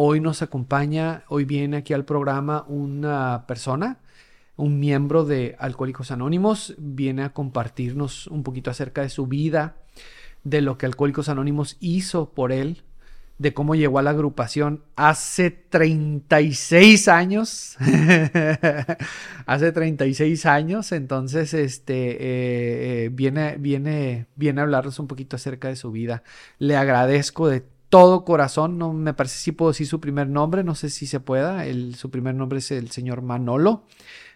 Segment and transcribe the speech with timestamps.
[0.00, 3.98] Hoy nos acompaña, hoy viene aquí al programa una persona,
[4.54, 9.74] un miembro de Alcohólicos Anónimos, viene a compartirnos un poquito acerca de su vida,
[10.44, 12.84] de lo que Alcohólicos Anónimos hizo por él,
[13.38, 17.76] de cómo llegó a la agrupación hace 36 años.
[19.46, 20.92] hace 36 años.
[20.92, 22.18] Entonces, este, eh,
[23.06, 26.22] eh, viene, viene, viene a hablarnos un poquito acerca de su vida.
[26.60, 28.78] Le agradezco de todo corazón.
[28.78, 30.64] No me parece si puedo decir su primer nombre.
[30.64, 31.66] No sé si se pueda.
[31.66, 33.84] El, su primer nombre es el señor Manolo.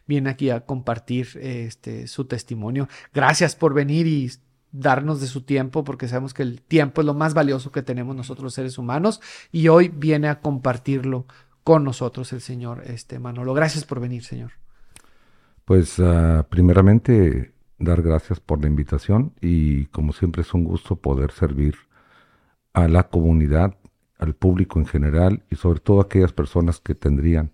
[0.07, 2.89] Viene aquí a compartir este, su testimonio.
[3.15, 4.31] Gracias por venir y
[4.73, 8.17] darnos de su tiempo, porque sabemos que el tiempo es lo más valioso que tenemos
[8.17, 9.21] nosotros los seres humanos,
[9.53, 11.27] y hoy viene a compartirlo
[11.63, 13.55] con nosotros el Señor este Manolo.
[13.55, 14.53] Gracias por venir, Señor.
[15.65, 21.31] Pues uh, primeramente dar gracias por la invitación y como siempre es un gusto poder
[21.33, 21.75] servir
[22.73, 23.77] a la comunidad,
[24.19, 27.51] al público en general y sobre todo a aquellas personas que tendrían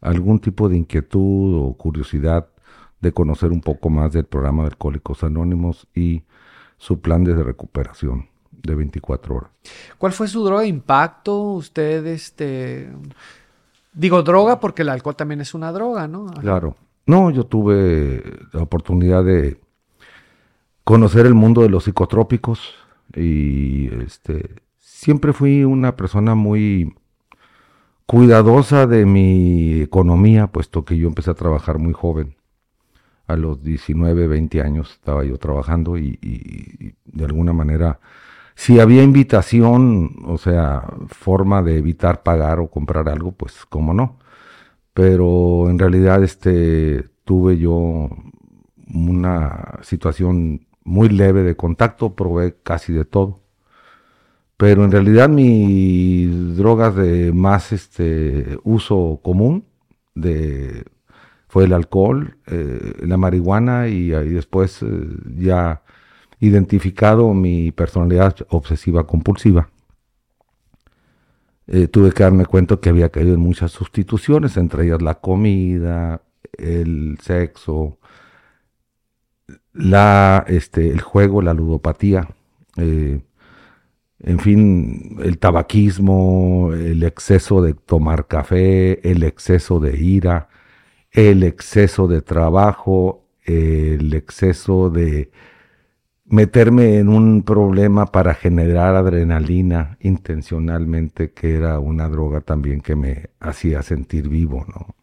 [0.00, 2.48] algún tipo de inquietud o curiosidad
[3.00, 6.24] de conocer un poco más del programa de Alcohólicos Anónimos y
[6.76, 9.50] su plan de recuperación de 24 horas.
[9.98, 11.40] ¿Cuál fue su droga de impacto?
[11.52, 12.90] Usted, este...
[13.92, 16.26] Digo droga porque el alcohol también es una droga, ¿no?
[16.26, 16.76] Claro.
[17.06, 18.22] No, yo tuve
[18.52, 19.60] la oportunidad de
[20.84, 22.74] conocer el mundo de los psicotrópicos
[23.14, 26.94] y este siempre fui una persona muy
[28.06, 32.36] cuidadosa de mi economía, puesto que yo empecé a trabajar muy joven
[33.28, 38.00] a los 19, 20 años estaba yo trabajando y, de alguna manera,
[38.54, 44.18] si había invitación, o sea, forma de evitar pagar o comprar algo, pues cómo no.
[44.94, 48.08] Pero en realidad este, tuve yo
[48.92, 53.40] una situación muy leve de contacto, probé casi de todo.
[54.56, 59.64] Pero en realidad mis drogas de más este, uso común,
[61.48, 64.86] fue el alcohol, eh, la marihuana y, después eh,
[65.36, 65.82] ya
[66.40, 69.70] identificado mi personalidad obsesiva compulsiva.
[71.66, 76.22] Eh, tuve que darme cuenta que había caído en muchas sustituciones, entre ellas la comida,
[76.56, 77.97] el sexo,
[79.78, 82.28] la, este, el juego, la ludopatía,
[82.76, 90.48] en fin, el tabaquismo, el exceso de tomar café, el exceso de ira,
[91.12, 95.30] el exceso de trabajo, el exceso de
[96.26, 103.30] meterme en un problema para generar adrenalina intencionalmente, que era una droga también que me
[103.40, 104.94] hacía sentir vivo, ¿no?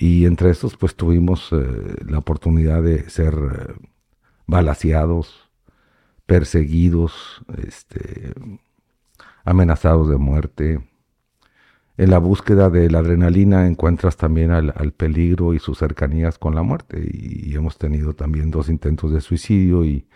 [0.00, 1.56] Y entre estos, pues tuvimos eh,
[2.06, 3.74] la oportunidad de ser eh,
[4.46, 5.50] balaseados,
[6.24, 8.32] perseguidos, este,
[9.44, 10.80] amenazados de muerte,
[11.98, 16.62] en la búsqueda de la adrenalina encuentras también al, peligro y sus cercanías con la
[16.62, 17.04] muerte.
[17.12, 20.06] Y, hemos tenido también dos intentos de suicidio y,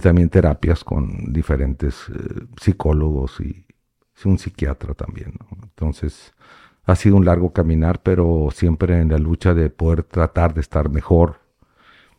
[0.00, 3.66] también terapias con diferentes eh, psicólogos y,
[4.24, 5.34] un psiquiatra también.
[5.62, 6.32] Entonces,
[6.86, 10.90] ha sido un largo caminar, pero siempre en la lucha de poder tratar de estar
[10.90, 11.40] mejor,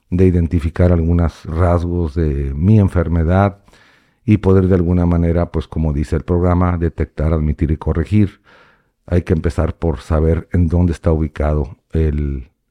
[0.09, 3.59] de identificar algunos rasgos de mi enfermedad
[4.25, 8.42] y poder de alguna manera, pues como dice el programa, detectar, admitir y corregir.
[9.06, 11.78] Hay que empezar por saber en dónde está ubicado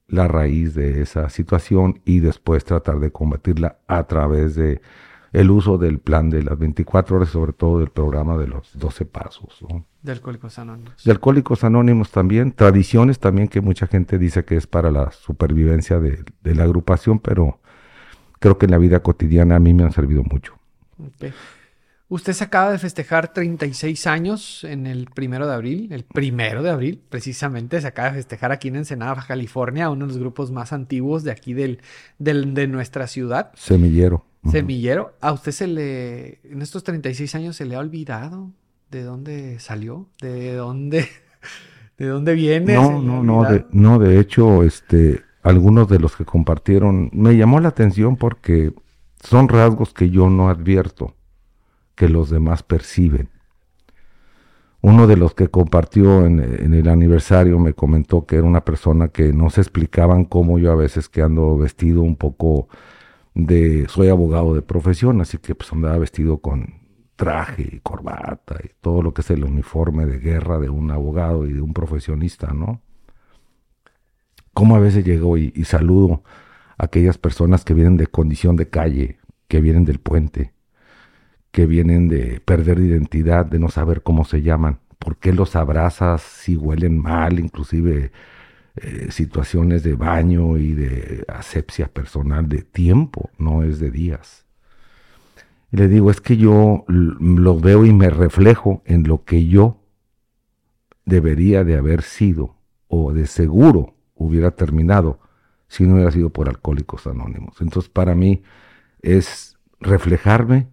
[0.08, 4.80] la raíz de esa situación y después tratar de combatirla a través de
[5.34, 9.04] el uso del plan de las 24 horas, sobre todo del programa de los 12
[9.04, 9.58] pasos.
[10.00, 11.04] De Alcohólicos Anónimos.
[11.04, 15.98] De Alcohólicos Anónimos también, tradiciones también que mucha gente dice que es para la supervivencia
[15.98, 17.58] de, la agrupación, pero
[18.38, 20.54] creo que en la vida cotidiana a mí me han servido mucho.
[22.08, 26.70] Usted se acaba de festejar 36 años en el primero de abril, el primero de
[26.70, 30.72] abril, precisamente, se acaba de festejar aquí en Ensenada, California, uno de los grupos más
[30.72, 31.80] antiguos de aquí del,
[32.18, 33.50] de nuestra ciudad.
[33.56, 34.24] Semillero.
[34.50, 35.14] Semillero.
[35.20, 38.50] ¿A usted se le, en estos 36 años se le ha olvidado
[38.90, 40.08] de dónde salió?
[40.20, 41.08] ¿De dónde,
[41.98, 42.74] de dónde viene?
[42.74, 47.60] No, no, no, de, no, de hecho, este, algunos de los que compartieron, me llamó
[47.60, 48.72] la atención porque
[49.22, 51.14] son rasgos que yo no advierto
[51.94, 53.28] que los demás perciben.
[54.80, 56.40] Uno de los que compartió en,
[56.74, 60.74] el aniversario me comentó que era una persona que no se explicaban cómo yo a
[60.74, 62.68] veces que ando vestido un poco
[63.34, 66.82] de, soy abogado de profesión, así que pues andaba vestido con
[67.16, 71.46] traje y corbata y todo lo que es el uniforme de guerra de un abogado
[71.46, 72.80] y de un profesionista, ¿no?
[74.52, 76.22] Cómo a veces llego y saludo
[76.78, 80.54] a aquellas personas que vienen de condición de calle, que vienen del puente,
[81.50, 86.22] que vienen de perder identidad, de no saber cómo se llaman, por qué los abrazas
[86.22, 88.10] si huelen mal, inclusive
[88.76, 94.46] eh, situaciones de baño y de asepsia personal de tiempo, no es de días.
[95.70, 99.80] Y le digo, es que yo lo veo y me reflejo en lo que yo
[101.04, 102.56] debería de haber sido
[102.88, 105.20] o de seguro hubiera terminado
[105.68, 107.60] si no hubiera sido por Alcohólicos Anónimos.
[107.60, 108.42] Entonces para mí
[109.02, 110.68] es reflejarme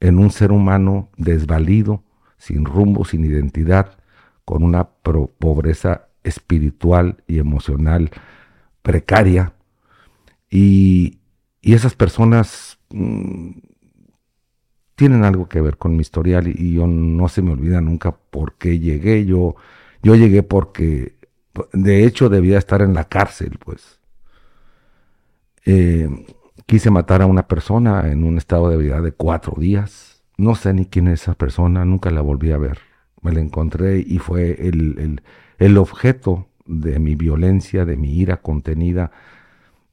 [0.00, 2.04] en un ser humano desvalido,
[2.36, 3.98] sin rumbo, sin identidad,
[4.44, 8.10] con una pobreza espiritual y emocional
[8.82, 9.54] precaria.
[10.50, 11.18] Y,
[11.62, 13.52] esas personas mm,
[14.96, 18.54] tienen algo que ver con mi historial y, yo no se me olvida nunca por
[18.56, 19.24] qué llegué.
[19.24, 19.56] Yo,
[20.02, 21.14] yo llegué porque,
[21.72, 24.00] de hecho, debía estar en la cárcel, pues.
[25.64, 26.08] Eh,
[26.66, 30.22] quise matar a una persona en un estado de vida de cuatro días.
[30.36, 32.78] No sé ni quién es esa persona, nunca la volví a ver.
[33.22, 35.22] Me la encontré y fue el
[35.76, 39.10] objeto de mi violencia, de mi ira contenida,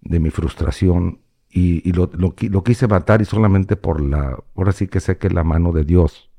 [0.02, 1.20] de mi frustración.
[1.54, 5.44] Y, lo, lo, quise matar y solamente por la, ahora sí que sé que la
[5.44, 6.30] mano de Dios.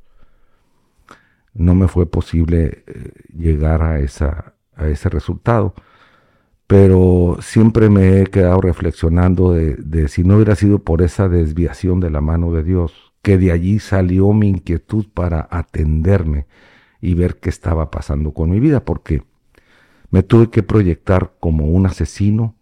[1.54, 5.74] No me fue posible eh, llegar a, esa, a ese resultado
[6.72, 12.08] pero siempre me he quedado reflexionando de, si no hubiera sido por esa desviación de
[12.08, 16.46] la mano de Dios, que de allí salió mi inquietud para atenderme
[17.02, 19.22] y ver qué estaba pasando con mi vida, porque
[20.10, 22.56] me tuve que proyectar como un asesino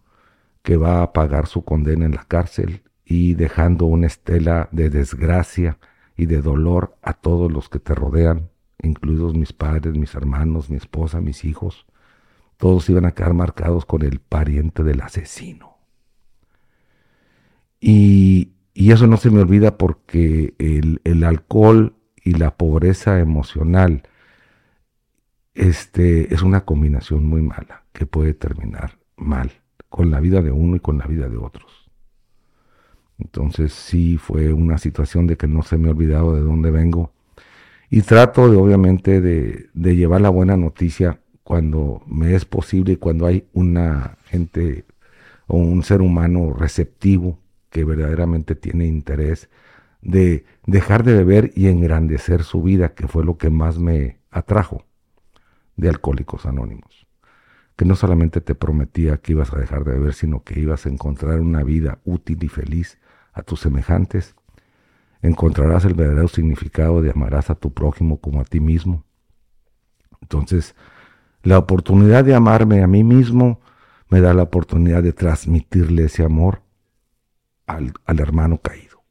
[0.63, 5.79] que va a pagar su condena en la cárcel y dejando una estela de desgracia
[6.17, 8.51] y de dolor a todos los que te rodean,
[8.83, 11.87] incluidos mis padres, mis hermanos, mi esposa, mis hijos
[12.61, 15.79] todos iban a quedar marcados con el pariente del asesino.
[17.81, 24.03] Y, eso no se me olvida porque el, alcohol y la pobreza emocional
[25.61, 29.53] este, es una combinación muy mala que puede terminar mal
[29.91, 31.91] con la vida de uno y con la vida de otros.
[33.19, 37.13] Entonces sí fue una situación de que no se me ha olvidado de dónde vengo
[37.91, 43.27] y trato de obviamente de, de llevar la buena noticia cuando me es posible, cuando
[43.27, 44.87] hay una gente
[45.47, 49.51] o un ser humano receptivo que verdaderamente tiene interés
[50.01, 54.87] de dejar de beber y engrandecer su vida, que fue lo que más me atrajo
[55.81, 57.07] de Alcohólicos Anónimos.
[57.77, 60.89] Que no solamente te prometía que ibas a dejar de beber, sino que ibas a
[60.89, 62.99] encontrar una vida útil y feliz
[63.33, 64.35] a tus semejantes.
[65.23, 69.05] Encontrarás el verdadero significado de amarás a tu prójimo como a ti mismo.
[70.21, 70.75] Entonces,
[71.43, 73.61] la oportunidad de amarme a mí mismo
[74.11, 76.63] me da la oportunidad de transmitirle ese amor
[77.67, 79.03] al, hermano caído.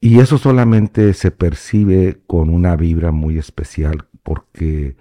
[0.00, 4.96] Y eso solamente se percibe con una vibra muy especial porque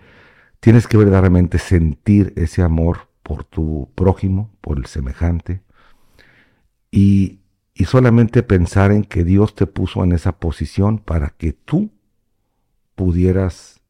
[0.60, 5.62] tienes que verdaderamente sentir ese amor por tu prójimo, por el semejante,
[6.92, 7.40] y,
[7.74, 11.92] y, solamente pensar en que Dios te puso en esa posición para que tú
[12.96, 13.82] pudieras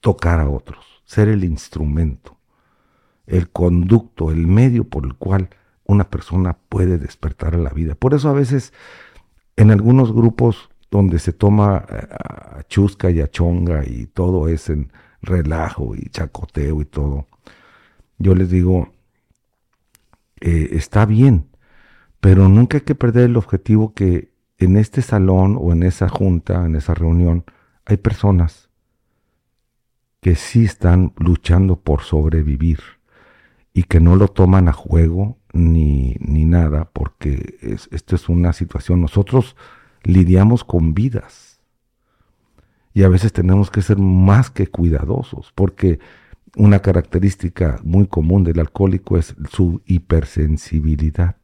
[0.00, 2.36] tocar a otros, ser el instrumento,
[3.26, 5.48] el conducto, el medio por el cual
[5.84, 7.94] una persona puede despertar a la vida.
[7.94, 8.72] Por eso a veces
[9.56, 14.70] en algunos grupos donde se toma eh, a chusca y a chonga y todo es
[14.70, 14.92] en
[15.22, 17.26] relajo y chacoteo y todo,
[18.18, 18.92] yo les digo,
[20.40, 21.48] eh, está bien,
[22.20, 26.64] pero nunca hay que perder el objetivo que en este salón o en esa junta,
[26.64, 27.44] en esa reunión,
[27.86, 28.70] hay personas
[30.20, 32.78] que sí están luchando por sobrevivir
[33.72, 37.58] y que no lo toman a juego ni, ni nada, porque
[37.90, 39.56] esto es una situación, nosotros
[40.04, 41.54] lidiamos con vidas
[42.94, 45.98] y a veces tenemos que ser más que cuidadosos, porque
[46.56, 51.36] una característica muy común del alcohólico es su hipersensibilidad.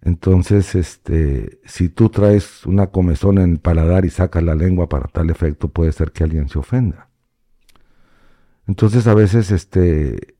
[0.00, 5.08] Entonces, este, si tú traes una comezón en el paladar y sacas la lengua para
[5.08, 7.10] tal efecto, puede ser que alguien se ofenda.
[8.66, 10.36] Entonces, a veces, este,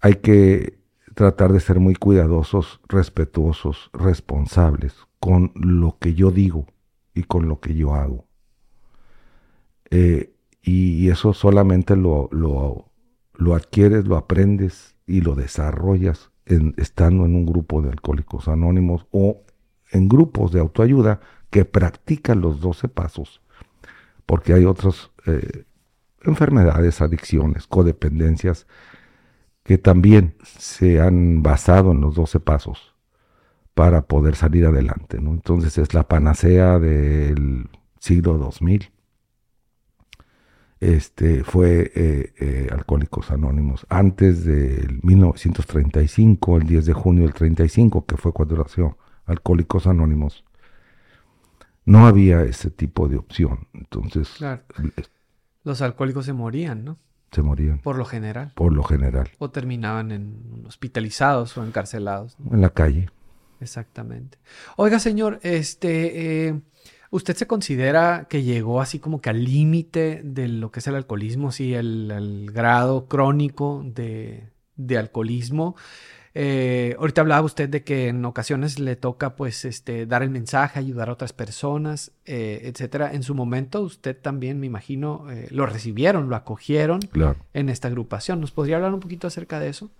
[0.00, 0.78] hay que
[1.14, 6.66] tratar de ser muy cuidadosos, respetuosos, responsables con lo que yo digo
[7.14, 8.26] y con lo que yo hago.
[9.90, 12.90] Eh, y, eso solamente lo, lo,
[13.34, 16.30] lo adquieres, lo aprendes y lo desarrollas
[16.76, 19.42] estando en un grupo de alcohólicos anónimos o
[19.92, 23.40] en grupos de autoayuda que practican los 12 pasos,
[24.26, 25.64] porque hay otras eh,
[26.22, 28.66] enfermedades, adicciones, codependencias
[29.62, 32.89] que también se han basado en los 12 pasos
[33.74, 35.20] para poder salir adelante.
[35.20, 35.30] ¿no?
[35.30, 38.90] Entonces es la panacea del siglo 2000.
[40.80, 43.86] Este, fue eh, eh, Alcohólicos Anónimos.
[43.90, 48.96] Antes del 1935, el 10 de junio del 35, que fue cuando nació
[49.26, 50.44] Alcohólicos Anónimos,
[51.84, 53.66] no había ese tipo de opción.
[53.74, 54.38] Entonces,
[55.64, 56.96] los alcohólicos se morían, ¿no?
[57.32, 57.78] Se morían.
[57.78, 58.52] Por lo general.
[58.54, 59.28] Por lo general.
[59.38, 62.36] O terminaban en hospitalizados o encarcelados.
[62.50, 63.08] En la calle.
[63.60, 64.38] Exactamente.
[64.76, 66.60] Oiga, señor, este, eh,
[67.10, 70.94] ¿usted se considera que llegó así como que al límite de lo que es el
[70.94, 75.76] alcoholismo, sí, el, grado crónico de, de alcoholismo?
[76.32, 80.78] Eh, ahorita hablaba usted de que en ocasiones le toca pues este, dar el mensaje,
[80.78, 83.12] ayudar a otras personas, eh, etcétera.
[83.12, 87.00] En su momento usted también, me imagino, eh, lo recibieron, lo acogieron
[87.52, 88.40] en esta agrupación.
[88.40, 89.90] ¿Nos podría hablar un poquito acerca de eso?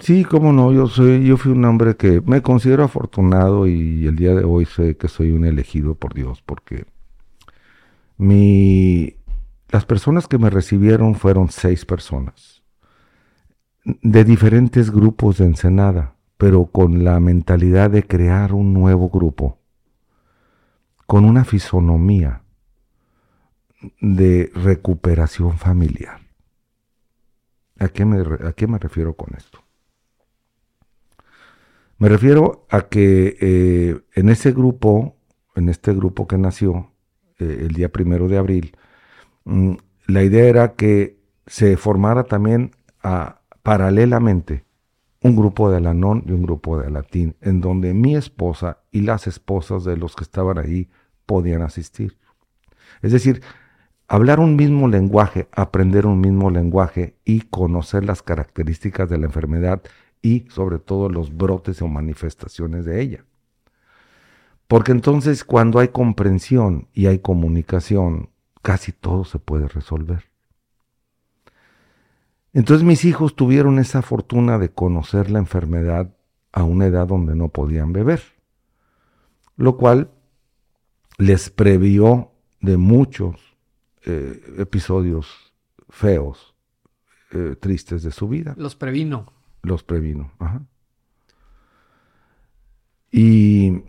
[0.00, 4.16] Sí, cómo no, yo soy, yo fui un hombre que me considero afortunado y el
[4.16, 6.86] día de hoy sé que soy un elegido por Dios porque
[8.16, 9.16] mi,
[9.68, 12.62] las personas que me recibieron fueron seis personas
[13.84, 19.58] de diferentes grupos de Ensenada, pero con la mentalidad de crear un nuevo grupo,
[21.06, 22.42] con una fisonomía
[24.00, 26.20] de recuperación familiar.
[27.78, 29.60] ¿A qué me, a qué me refiero con esto?
[32.00, 35.16] Me refiero a que eh, en ese grupo,
[35.54, 36.92] en este grupo que nació
[37.38, 38.74] eh, el día primero de abril,
[39.44, 39.74] mm,
[40.06, 42.70] la idea era que se formara también
[43.02, 44.64] a, paralelamente
[45.22, 49.26] un grupo de Alanón y un grupo de Alatín, en donde mi esposa y las
[49.26, 50.88] esposas de los que estaban ahí
[51.26, 52.16] podían asistir.
[53.02, 53.42] Es decir,
[54.08, 59.82] hablar un mismo lenguaje, aprender un mismo lenguaje y conocer las características de la enfermedad
[60.22, 63.24] y sobre todo los brotes o manifestaciones de ella.
[64.66, 68.30] Porque entonces cuando hay comprensión y hay comunicación,
[68.62, 70.30] casi todo se puede resolver.
[72.52, 76.14] Entonces mis hijos tuvieron esa fortuna de conocer la enfermedad
[76.52, 78.22] a una edad donde no podían beber,
[79.56, 80.10] lo cual
[81.18, 83.36] les previó de muchos
[84.04, 85.52] eh, episodios
[85.88, 86.54] feos,
[87.32, 88.54] eh, tristes de su vida.
[88.56, 89.32] Los previno.
[89.62, 90.32] Los previno.
[93.12, 93.82] Y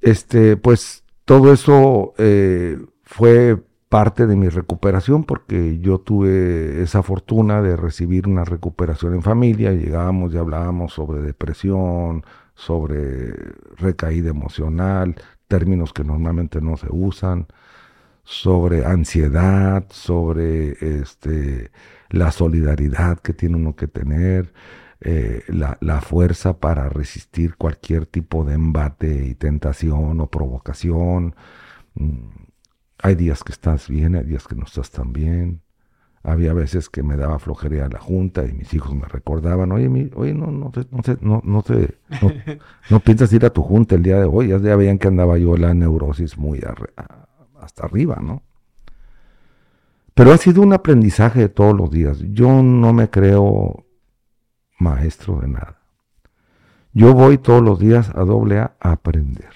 [0.00, 7.60] este, pues todo eso eh, fue parte de mi recuperación porque yo tuve esa fortuna
[7.60, 13.34] de recibir una recuperación en familia, llegábamos y hablábamos sobre depresión, sobre
[13.76, 15.16] recaída emocional,
[15.48, 17.48] términos que normalmente no se usan,
[18.22, 21.72] sobre ansiedad, sobre este,
[22.10, 24.52] la solidaridad que tiene uno que tener,
[25.00, 31.34] eh, la, la, fuerza para resistir cualquier tipo de embate y tentación o provocación.
[31.94, 32.28] Mm,
[33.02, 35.62] hay días que estás bien, hay días que no estás tan bien.
[36.22, 39.88] Había veces que me daba flojería a la junta y mis hijos me recordaban, oye,
[39.88, 41.96] mi, oye no, no, no, no, no, te,
[42.90, 44.48] no, piensas ir a tu junta el día de hoy.
[44.48, 46.60] Ya, veían que andaba yo la neurosis muy
[47.58, 48.42] hasta arriba, ¿no?
[50.20, 52.18] Pero ha sido un aprendizaje de todos los días.
[52.18, 53.86] Yo no me creo
[54.78, 55.80] maestro de nada.
[56.92, 59.48] Yo voy todos los días a doble A a aprender.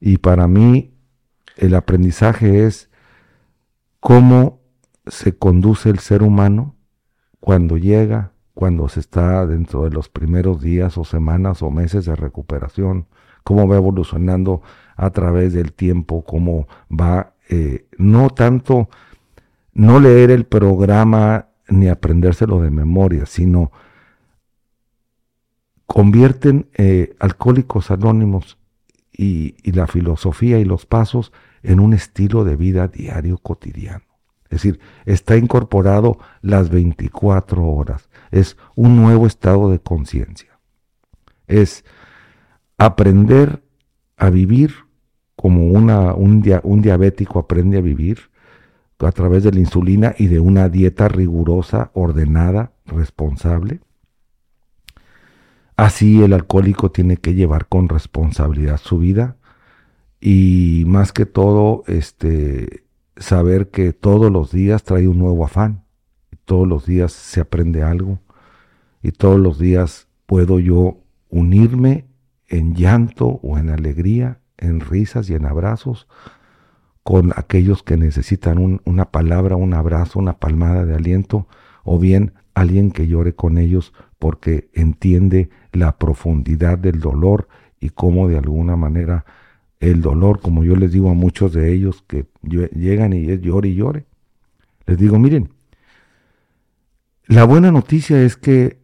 [0.00, 0.94] Y para mí
[1.58, 2.88] el aprendizaje es
[4.00, 4.62] cómo
[5.06, 6.74] se conduce el ser humano
[7.38, 12.16] cuando llega, cuando se está dentro de los primeros días o semanas o meses de
[12.16, 13.08] recuperación,
[13.44, 14.62] cómo va evolucionando
[14.96, 18.88] a través del tiempo, cómo va, eh, no tanto,
[19.78, 23.70] no leer el programa ni aprendérselo de memoria, sino
[25.86, 28.58] convierten eh, alcohólicos anónimos
[29.12, 31.32] y, y, la filosofía y los pasos
[31.62, 34.04] en un estilo de vida diario cotidiano.
[34.46, 38.08] Es decir, está incorporado las 24 horas.
[38.32, 40.58] Es un nuevo estado de conciencia.
[41.46, 41.84] Es
[42.78, 43.62] aprender
[44.16, 44.74] a vivir
[45.36, 48.28] como una, un, un diabético aprende a vivir
[49.06, 53.80] a través de la insulina y de una dieta rigurosa, ordenada, responsable.
[55.76, 59.36] Así el alcohólico tiene que llevar con responsabilidad su vida
[60.20, 62.84] y más que todo, este,
[63.16, 65.84] saber que todos los días trae un nuevo afán,
[66.44, 68.18] todos los días se aprende algo
[69.02, 72.06] y todos los días puedo yo unirme
[72.48, 76.08] en llanto o en alegría, en risas y en abrazos
[77.08, 81.48] con aquellos que necesitan una palabra, un abrazo, una palmada de aliento,
[81.82, 87.48] o bien alguien que llore con ellos porque entiende la profundidad del dolor
[87.80, 89.24] y cómo de alguna manera
[89.80, 93.70] el dolor, como yo les digo a muchos de ellos que llegan y es llore
[93.70, 94.04] y llore,
[94.84, 95.48] les digo, miren,
[97.24, 98.82] la buena noticia es que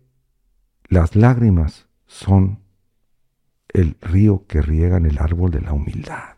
[0.88, 2.60] las lágrimas son
[3.68, 6.33] el río que riega en el árbol de la humildad.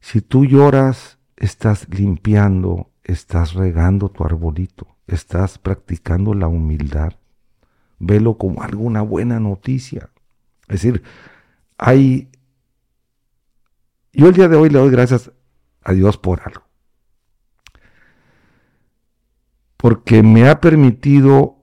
[0.00, 7.14] Si tú lloras, estás limpiando, estás regando tu arbolito, estás practicando la humildad.
[7.98, 10.10] Velo como alguna buena noticia.
[10.68, 11.02] Es decir,
[11.76, 12.30] hay...
[14.12, 15.32] Yo el día de hoy le doy gracias
[15.82, 16.62] a Dios por algo.
[19.76, 21.58] Porque me ha permitido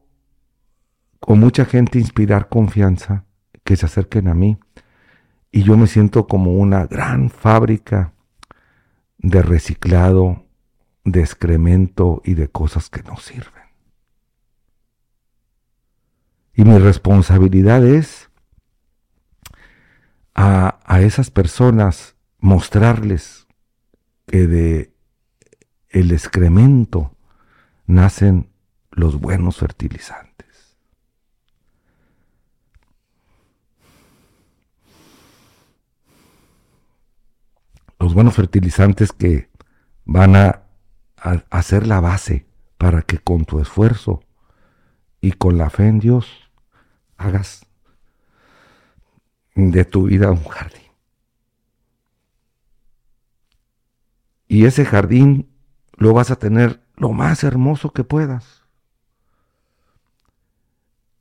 [1.19, 3.25] con mucha gente inspirar confianza,
[3.63, 4.57] que se acerquen a mí.
[5.51, 8.14] Y yo me siento como una gran fábrica
[9.25, 10.45] de reciclado,
[11.03, 13.63] de excremento y de cosas que no sirven.
[16.53, 18.29] Y mi responsabilidad es
[20.35, 23.47] a, a esas personas mostrarles
[24.27, 24.93] que de
[25.89, 27.17] el excremento
[27.87, 28.51] nacen
[28.91, 30.24] los buenos fertilizantes.
[38.05, 39.49] Los buenos fertilizantes que
[40.03, 40.61] van a,
[41.17, 42.45] a hacer la base
[42.77, 44.21] para que con tu esfuerzo
[45.21, 46.51] y con la fe en Dios
[47.17, 47.65] hagas
[49.55, 50.83] de tu vida un jardín.
[54.47, 55.49] Y ese jardín
[55.93, 58.65] lo vas a tener lo más hermoso que puedas.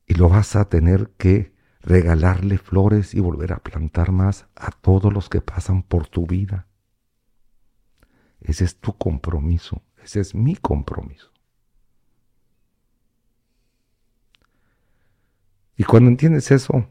[0.06, 5.10] Y lo vas a tener que regalarle flores y volver a plantar más a todos
[5.10, 6.66] los que pasan por tu vida.
[8.44, 11.32] Ese es tu compromiso, ese es mi compromiso.
[15.76, 16.86] Y cuando entiendes eso,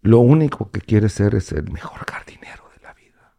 [0.00, 3.34] lo único que quieres ser es el mejor jardinero de la vida.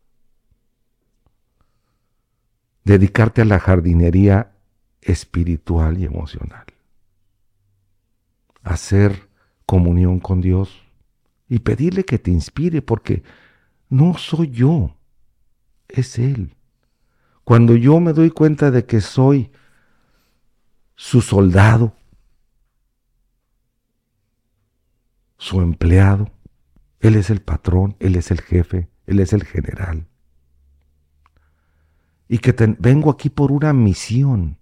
[2.83, 4.51] Dedicarte a la jardinería
[5.01, 6.65] espiritual y emocional.
[8.61, 9.27] Hacer
[9.65, 10.83] comunión con Dios
[11.49, 13.23] y pedirle que te inspire porque
[13.91, 14.95] no soy yo,
[15.89, 16.55] es Él.
[17.43, 19.51] Cuando yo me doy cuenta de que soy
[20.95, 21.93] su soldado,
[25.37, 26.31] su empleado.
[26.99, 30.07] Él es el patrón, Él es el jefe, Él es el general.
[32.29, 34.57] Y que vengo aquí por una misión.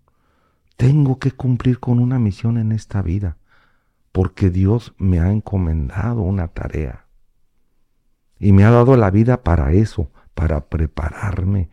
[0.75, 3.37] Tengo que cumplir con una misión en esta vida,
[4.13, 7.08] porque Dios me ha encomendado una tarea.
[8.39, 11.69] Y me ha dado la vida para eso, para prepararme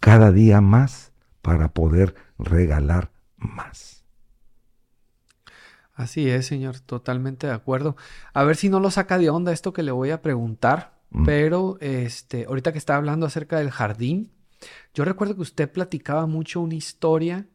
[0.00, 4.04] cada día más para poder regalar más.
[5.94, 7.96] Así es, señor, totalmente de acuerdo.
[8.32, 11.24] A ver si no lo saca de onda esto que le voy a preguntar, mm.
[11.24, 14.30] pero este, ahorita que está hablando acerca del jardín,
[14.94, 17.46] yo recuerdo que usted platicaba mucho una historia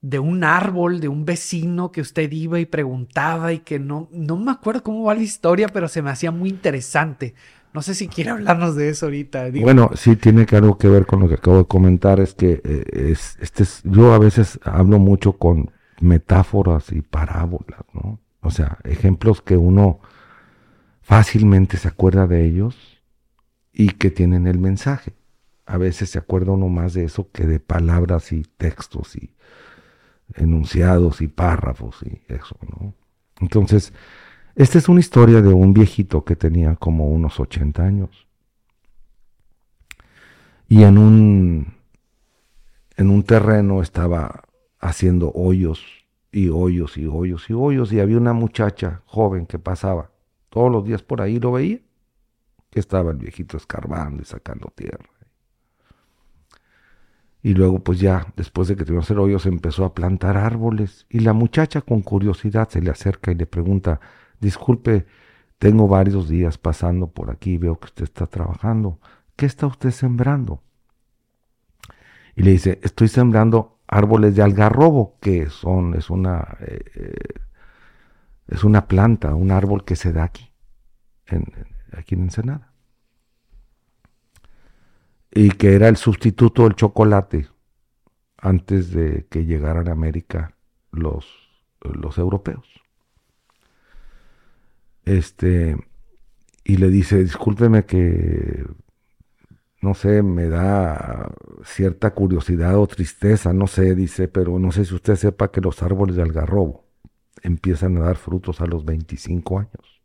[0.00, 4.36] de un árbol, de un vecino que usted iba y preguntaba y que no, no
[4.36, 7.34] me acuerdo cómo va la historia, pero se me hacía muy interesante.
[7.74, 9.50] No sé si quiere hablarnos de eso ahorita.
[9.60, 12.20] Bueno, sí tiene algo que ver con lo que acabo de comentar.
[12.20, 17.80] Es que eh, es, este es, yo a veces hablo mucho con metáforas y parábolas,
[17.92, 18.20] ¿no?
[18.42, 19.98] O sea, ejemplos que uno
[21.02, 23.02] fácilmente se acuerda de ellos
[23.72, 25.12] y que tienen el mensaje.
[25.66, 29.34] A veces se acuerda uno más de eso que de palabras y textos y
[30.36, 32.94] enunciados y párrafos y eso, ¿no?
[33.40, 33.92] Entonces,
[34.54, 38.26] esta es una historia de un viejito que tenía como unos 80 años.
[40.68, 41.74] Y en un,
[42.96, 44.44] en un terreno estaba
[44.78, 45.82] haciendo hoyos
[46.30, 47.92] y hoyos y hoyos y hoyos.
[47.92, 50.10] Y había una muchacha joven que pasaba
[50.50, 51.80] todos los días por ahí, lo veía,
[52.70, 55.08] que estaba el viejito escarbando y sacando tierra.
[57.42, 61.06] Y luego pues ya, después de que tuvimos el hoyos, empezó a plantar árboles.
[61.10, 64.00] Y la muchacha con curiosidad se le acerca y le pregunta,
[64.40, 65.06] disculpe,
[65.58, 69.00] tengo varios días pasando por aquí, veo que usted está trabajando.
[69.36, 70.62] ¿Qué está usted sembrando?
[72.36, 77.14] Y le dice, estoy sembrando árboles de algarrobo, que son, es una, eh,
[78.48, 80.50] es una planta, un árbol que se da aquí,
[81.92, 82.72] aquí en Ensenada.
[85.30, 87.48] Y que era el sustituto del chocolate
[88.36, 90.54] antes de que llegaran a América
[90.92, 91.26] los,
[91.80, 92.68] los europeos.
[95.04, 95.76] Este,
[96.64, 98.64] y le dice, discúlpeme que,
[99.82, 101.30] no sé, me da
[101.64, 105.82] cierta curiosidad o tristeza, no sé, dice, pero no sé si usted sepa que los
[105.82, 106.86] árboles de algarrobo
[107.42, 110.00] empiezan a dar frutos a los 25 años.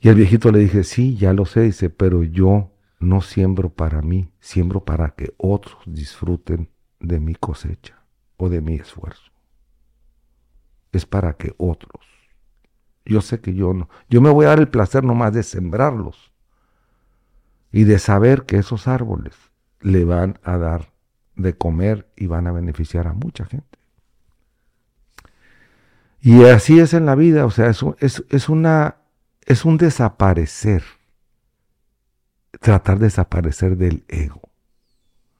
[0.00, 4.02] Y el viejito le dije, sí, ya lo sé, dice, pero yo no siembro para
[4.02, 8.02] mí, siembro para que otros disfruten de mi cosecha
[8.36, 9.30] o de mi esfuerzo.
[10.92, 12.13] Es para que otros.
[13.04, 13.88] Yo sé que yo no.
[14.08, 16.32] Yo me voy a dar el placer nomás de sembrarlos
[17.70, 19.34] y de saber que esos árboles
[19.80, 20.92] le van a dar
[21.36, 23.78] de comer y van a beneficiar a mucha gente.
[26.20, 28.96] Y así es en la vida, o sea, es, es, es una,
[29.44, 30.82] es un desaparecer
[32.60, 34.40] tratar de desaparecer del ego.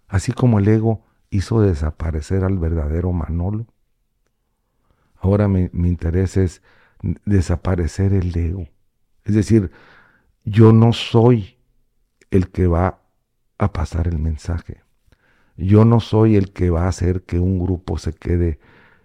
[0.09, 3.67] Así como el ego hizo desaparecer al verdadero Manolo,
[5.17, 6.63] ahora mi, interés es
[7.25, 8.69] desaparecer el ego.
[9.25, 9.71] Es decir,
[10.45, 11.57] yo no soy
[12.31, 13.01] el que va
[13.59, 14.83] a pasar el mensaje.
[15.57, 18.59] Yo no soy el que va a hacer que un grupo se quede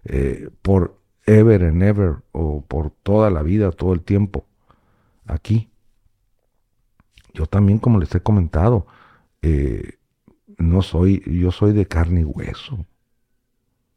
[0.05, 4.45] eh, por ever and ever o por toda la vida, todo el tiempo
[5.27, 5.69] aquí.
[7.33, 8.87] Yo también, como les he comentado,
[9.41, 9.99] eh,
[10.57, 12.85] no soy, yo soy de carne y hueso.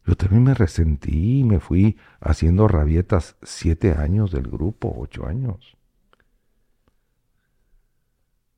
[0.05, 5.77] Yo también me resentí y me fui haciendo rabietas siete años del grupo, ocho años.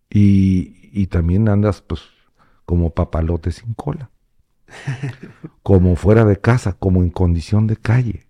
[0.09, 2.02] Y, y también andas pues
[2.64, 4.11] como papalote sin cola.
[5.62, 8.26] como fuera de casa, como en condición de calle.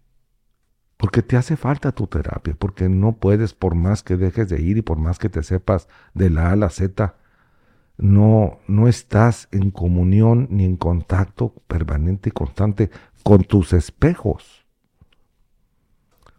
[0.97, 4.79] Porque te hace falta tu terapia, porque no puedes, por más que dejes de ir
[4.79, 7.17] y por más que te sepas de la A a la Z,
[7.97, 12.91] no, no estás en comunión ni en contacto permanente y constante
[13.23, 14.67] con tus espejos.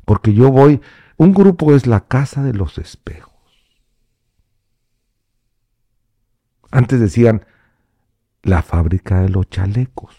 [0.05, 0.81] Porque yo voy,
[1.17, 3.33] un grupo es la casa de los espejos.
[6.71, 7.45] Antes decían
[8.43, 10.15] la fábrica de los chalecos,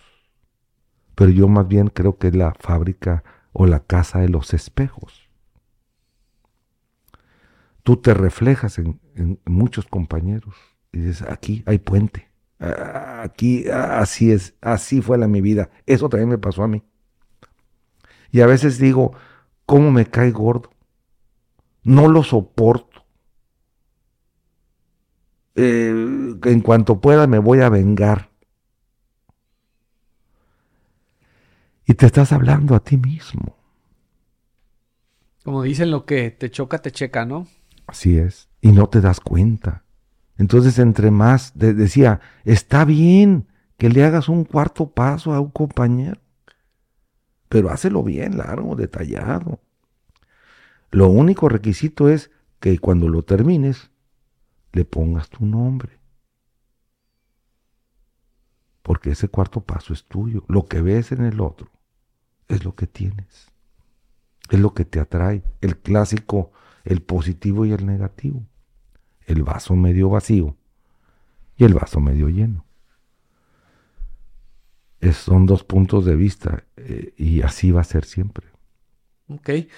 [1.14, 3.22] pero yo más bien creo que es la fábrica
[3.52, 5.28] o la casa de los espejos.
[7.82, 9.00] Tú te reflejas en,
[9.44, 10.56] muchos compañeros
[10.92, 15.70] y dices, aquí hay puente, aquí así es, así fue la mi vida.
[15.86, 16.82] Eso también me pasó a mí.
[18.30, 19.12] Y a veces digo,
[19.64, 20.70] ¿cómo me cae gordo?
[21.82, 23.04] No lo soporto.
[25.54, 25.88] Eh,
[26.44, 28.30] en cuanto pueda me voy a vengar.
[31.86, 33.56] Y te estás hablando a ti mismo.
[35.44, 37.46] Como dicen, lo que te choca, te checa, ¿no?
[37.86, 38.48] Así es.
[38.60, 39.84] Y no te das cuenta.
[40.38, 43.46] Entonces, entre más, decía, está bien
[43.78, 46.20] que le hagas un cuarto paso a un compañero,
[47.48, 49.60] pero hácelo bien, largo, detallado.
[50.90, 53.90] Lo único requisito es que cuando lo termines,
[54.72, 55.98] le pongas tu nombre.
[58.82, 60.44] Porque ese cuarto paso es tuyo.
[60.48, 61.70] Lo que ves en el otro
[62.48, 63.50] es lo que tienes.
[64.50, 65.42] Es lo que te atrae.
[65.60, 66.52] El clásico,
[66.84, 68.46] el positivo y el negativo.
[69.26, 70.56] El vaso medio vacío
[71.56, 72.64] y el vaso medio lleno.
[75.00, 78.46] Es, son dos puntos de vista eh, y así va a ser siempre.
[79.28, 79.48] Ok.
[79.48, 79.68] Eh,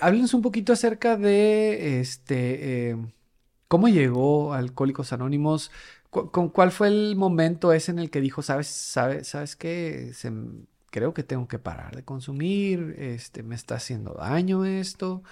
[0.00, 2.96] háblenos un poquito acerca de este eh,
[3.68, 5.70] cómo llegó Alcohólicos Anónimos.
[6.10, 10.12] ¿Cuál fue el momento ese en el que dijo, sabes, sabes, sabes qué?
[10.90, 15.22] Creo que tengo que parar de consumir, este, me está haciendo daño esto.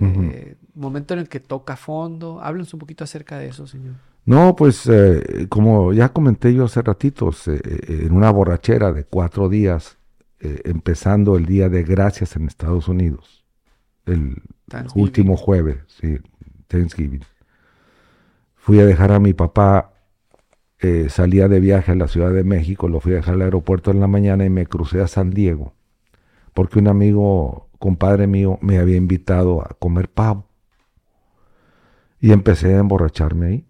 [0.00, 2.40] Eh, momento en el que toca fondo.
[2.40, 3.94] Háblenos un poquito acerca de eso, señor.
[4.24, 9.48] No, pues eh, como ya comenté yo hace ratitos, eh, en una borrachera de cuatro
[9.48, 9.96] días,
[10.40, 13.44] empezando el día de gracias en Estados Unidos,
[14.06, 14.40] el
[14.94, 16.18] último jueves, sí,
[16.68, 17.24] Thanksgiving.
[18.54, 19.94] Fui a dejar a mi papá
[21.08, 23.98] salía de viaje a la Ciudad de México, lo fui a dejar al aeropuerto en
[23.98, 25.72] la mañana y me crucé a San Diego,
[26.54, 30.46] porque un amigo, compadre mío, me había invitado a comer pavo.
[32.20, 33.66] Y empecé a emborracharme ahí.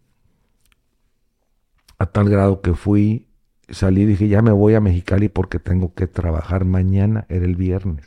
[1.99, 3.29] A tal grado que fui,
[3.68, 7.57] salí y dije, ya me voy a Mexicali porque tengo que trabajar mañana, era el
[7.57, 8.07] viernes.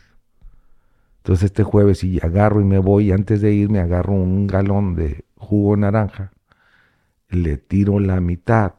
[1.18, 4.96] Entonces este jueves y agarro y me voy, y antes de irme agarro un galón
[4.96, 6.32] de jugo naranja,
[7.30, 8.74] le tiro la mitad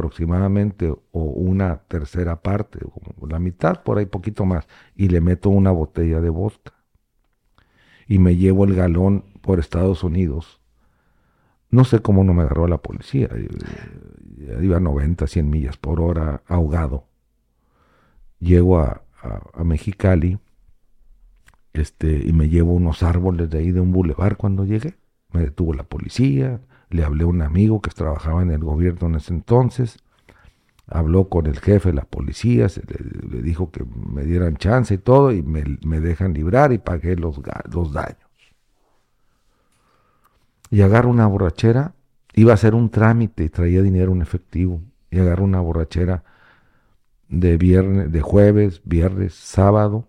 [0.00, 5.50] aproximadamente o una tercera parte, o la mitad, por ahí poquito más, y le meto
[5.50, 6.72] una botella de vodka.
[8.06, 10.60] Y me llevo el galón por Estados Unidos.
[11.68, 13.28] No sé cómo no me agarró la policía.
[14.60, 17.04] Iba a 90, 100 millas por hora ahogado.
[18.40, 20.38] Llego a, a, Mexicali
[21.74, 24.94] este, y me llevo unos árboles de ahí de un bulevar cuando llegué.
[25.30, 29.14] Me detuvo la policía, le hablé a un amigo que trabajaba en el gobierno en
[29.16, 29.98] ese entonces,
[30.86, 32.66] habló con el jefe de la policía,
[33.30, 37.40] le, dijo que me dieran chance y todo, y me, dejan librar y pagué los,
[37.72, 38.18] los daños.
[40.70, 41.94] Y agarro una borrachera,
[42.34, 46.24] iba a hacer un trámite y traía dinero en efectivo, y agarro una borrachera
[47.28, 50.08] de viernes, de jueves, viernes, sábado,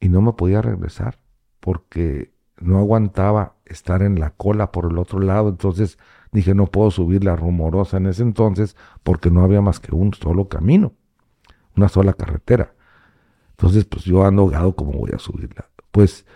[0.00, 1.18] y no me podía regresar
[1.60, 5.98] porque no aguantaba estar en la cola por el otro lado, entonces
[6.32, 10.14] dije no puedo subir la rumorosa en ese entonces porque no había más que un
[10.14, 10.92] solo camino,
[11.76, 12.72] una sola carretera.
[13.50, 15.66] Entonces pues yo ando ahogado como voy a subirla.
[15.90, 16.26] Pues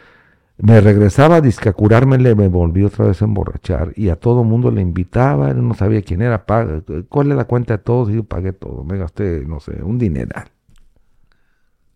[0.56, 4.82] me regresaba a curarme, me volví otra vez a emborrachar y a todo mundo le
[4.82, 8.10] invitaba, no sabía quién era, paga, ¿cuál es la cuenta de todos?
[8.10, 10.50] Y yo pagué todo, me gasté, no sé, un dineral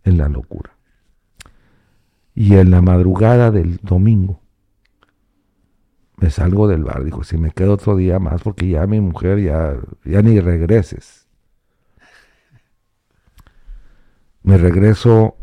[0.05, 0.71] en la locura.
[2.35, 4.41] Y en la madrugada del domingo
[6.17, 7.05] me salgo del bar.
[7.05, 11.27] Dijo, si me quedo otro día más, porque ya mi mujer ya, ya ni regreses.
[14.43, 15.37] Me regreso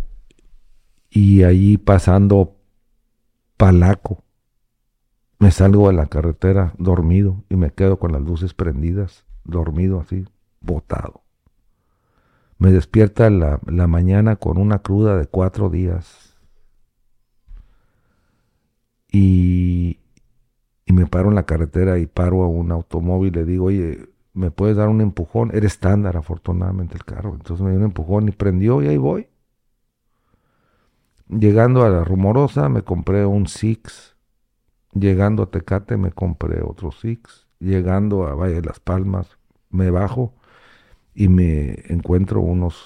[1.09, 2.55] y allí pasando
[3.57, 4.23] Palaco,
[5.39, 10.25] me salgo de la carretera dormido y me quedo con las luces prendidas, dormido así,
[10.59, 11.23] botado.
[12.59, 16.37] Me despierta la, la mañana con una cruda de cuatro días.
[19.11, 20.00] Y,
[20.91, 24.51] y me paro en la carretera y paro a un automóvil le digo, oye, ¿me
[24.51, 25.49] puedes dar un empujón?
[25.53, 27.33] Era estándar, afortunadamente, el carro.
[27.33, 29.29] Entonces me dio un empujón y prendió y ahí voy.
[31.29, 34.17] Llegando a la Rumorosa me compré un Six.
[34.93, 37.47] Llegando a Tecate me compré otro Six.
[37.59, 39.37] Llegando a Valle de las Palmas
[39.69, 40.33] me bajo
[41.15, 42.83] y me encuentro unos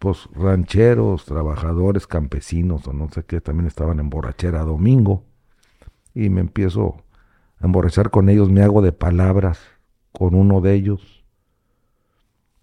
[0.00, 5.22] pues, rancheros, trabajadores, campesinos o no sé qué, también estaban en borrachera domingo.
[6.16, 7.03] Y me empiezo
[7.66, 9.60] emborrachar con ellos, me hago de palabras
[10.12, 11.24] con uno de ellos.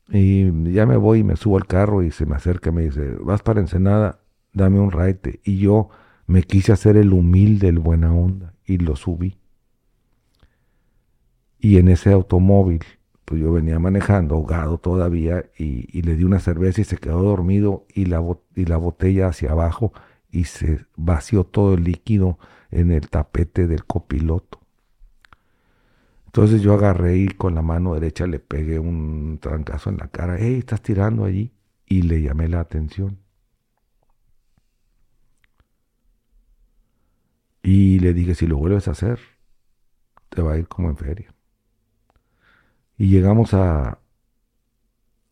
[0.10, 2.82] Y ya me voy y me subo al carro y se me acerca y me
[2.84, 4.20] dice, vas para Ensenada,
[4.54, 5.40] dame un raite.
[5.44, 5.90] Y yo
[6.28, 9.38] me quise hacer el humilde, el buena onda, y lo subí.
[11.60, 12.84] Y en ese automóvil,
[13.26, 17.86] pues yo venía manejando, ahogado todavía, y, le di una cerveza y se quedó dormido
[17.94, 19.94] y y la botella hacia abajo
[20.32, 22.40] y se vació todo el líquido
[22.72, 24.61] en el tapete del copiloto.
[26.32, 30.40] Entonces yo agarré y con la mano derecha le pegué un trancazo en la cara.
[30.40, 31.52] ¡Ey, estás tirando allí!
[31.86, 33.20] Y le llamé la atención.
[37.62, 39.20] Y le dije, si lo vuelves a hacer,
[40.30, 41.36] te va a ir como en feria.
[42.98, 44.00] Y llegamos a,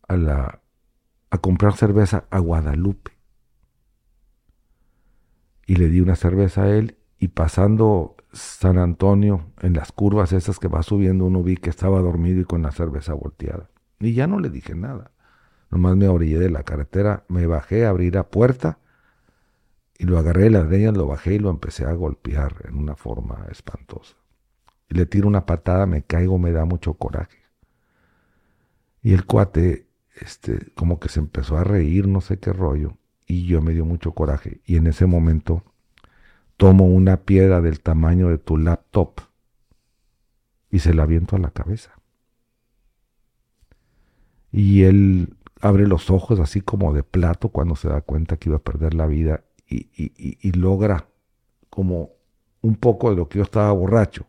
[0.06, 3.12] a, comprar cerveza a Guadalupe.
[5.66, 10.58] Y le di una cerveza a él y pasando San Antonio, en las curvas esas
[10.58, 13.70] que va subiendo, uno vi que estaba dormido y con la cerveza volteada.
[13.98, 15.10] Y ya no le dije nada.
[15.70, 18.78] Nomás me orillé de la carretera, me bajé, abrí la puerta
[19.98, 22.96] y lo agarré de las leñas, lo bajé y lo empecé a golpear en una
[22.96, 24.16] forma espantosa.
[24.88, 27.38] Y le tiro una patada, me caigo, me da mucho coraje.
[29.02, 29.86] Y el cuate,
[30.20, 33.84] este, como que se empezó a reír, no sé qué rollo, y yo me dio
[33.84, 34.60] mucho coraje.
[34.64, 35.62] Y en ese momento
[36.60, 39.22] tomo una piedra del tamaño de tu laptop
[40.70, 41.98] y se la aviento a la cabeza.
[44.52, 48.58] Y él abre los ojos así como de plato cuando se da cuenta que iba
[48.58, 51.08] a perder la vida y, logra
[51.70, 52.10] como
[52.60, 54.26] un poco de lo que yo estaba borracho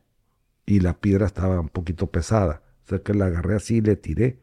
[0.65, 2.61] y la piedra estaba un poquito pesada.
[2.85, 4.39] O sea que la agarré así y le tiré.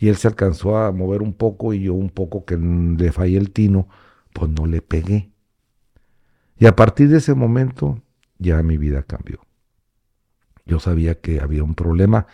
[0.00, 3.38] Y él se alcanzó a mover un poco y yo un poco que le fallé
[3.38, 3.86] el tino,
[4.32, 5.33] pues no le pegué.
[6.58, 8.00] Y a partir de ese momento
[8.38, 9.40] ya mi vida cambió.
[10.66, 12.26] Yo sabía que había un problema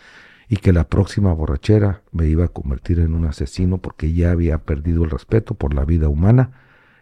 [0.47, 4.59] y que la próxima borrachera me iba a convertir en un asesino porque ya había
[4.59, 6.51] perdido el respeto por la vida humana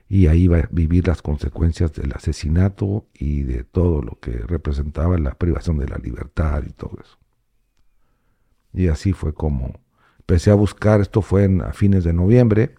[0.08, 5.18] y ahí iba a vivir las consecuencias del asesinato y de todo lo que representaba
[5.18, 7.18] la privación de la libertad y todo eso.
[8.74, 9.80] Y así fue como
[10.20, 12.76] empecé a buscar, esto fue a fines de noviembre,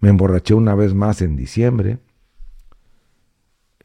[0.00, 1.98] me emborraché una vez más en diciembre,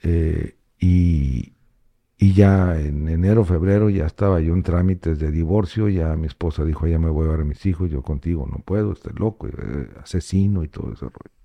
[0.10, 1.54] eh, y,
[2.18, 6.88] ya en enero, febrero ya estaba yo en trámites de divorcio, ya mi esposa dijo,
[6.88, 9.90] ya me voy a ver a mis hijos, yo contigo no puedo, este loco, eh,
[10.02, 11.36] asesino y todo ese rollo.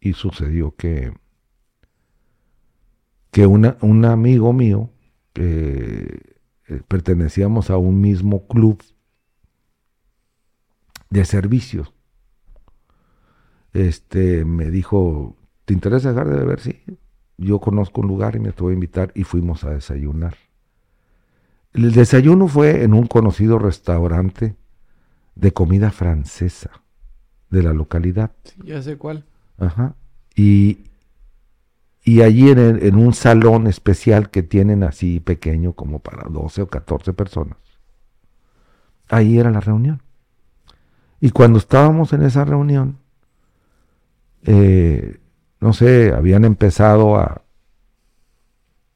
[0.00, 1.12] Y sucedió que,
[3.30, 4.90] que una, un amigo mío,
[5.36, 6.18] eh,
[6.88, 8.82] pertenecíamos a un mismo club
[11.10, 11.92] de servicios,
[13.72, 15.36] este, me dijo,
[15.70, 16.58] ¿Te interesa dejar de beber?
[16.58, 16.82] Sí.
[17.38, 20.34] Yo conozco un lugar y me estuvo a invitar y fuimos a desayunar.
[21.72, 24.56] El desayuno fue en un conocido restaurante
[25.36, 26.72] de comida francesa
[27.50, 28.32] de la localidad.
[28.42, 29.26] Sí, ya sé cuál.
[29.58, 29.94] Ajá.
[30.34, 30.86] Y,
[32.02, 36.66] y allí en, en, un salón especial que tienen así pequeño como para 12 o
[36.66, 37.58] 14 personas.
[39.08, 40.02] Ahí era la reunión.
[41.20, 42.98] Y cuando estábamos en esa reunión,
[44.42, 45.19] eh,
[45.60, 47.42] no sé, habían empezado a,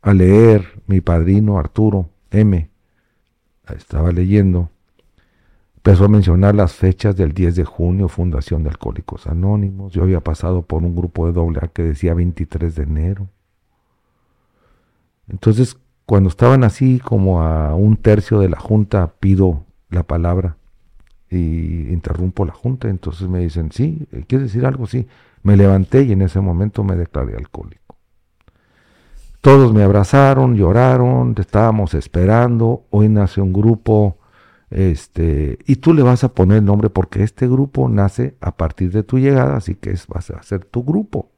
[0.03, 2.71] a leer mi padrino Arturo M.
[3.69, 4.71] Estaba leyendo
[5.85, 9.93] empezó a mencionar las fechas del 10 de junio, fundación de Alcohólicos Anónimos.
[9.93, 13.29] Yo había pasado por un grupo de doble A que decía 23 de enero.
[15.29, 20.57] Entonces, cuando estaban así como a un tercio de la junta, pido la palabra
[21.31, 22.89] y interrumpo la junta.
[22.89, 24.87] Entonces me dicen, sí, ¿quieres decir algo?
[24.87, 25.07] Sí.
[25.43, 27.97] Me levanté y en ese momento me declaré alcohólico.
[29.41, 32.87] Todos me abrazaron, lloraron, estábamos esperando.
[32.91, 34.17] Hoy nace un grupo
[34.71, 38.91] este, y tú le vas a poner el nombre porque este grupo nace a partir
[38.91, 41.31] de tu llegada, así que es, vas a ser tu grupo.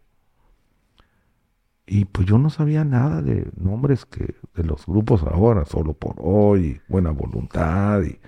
[1.87, 6.17] Y pues yo no sabía nada de nombres que de los grupos ahora, solo por
[6.19, 8.19] hoy, buena voluntad y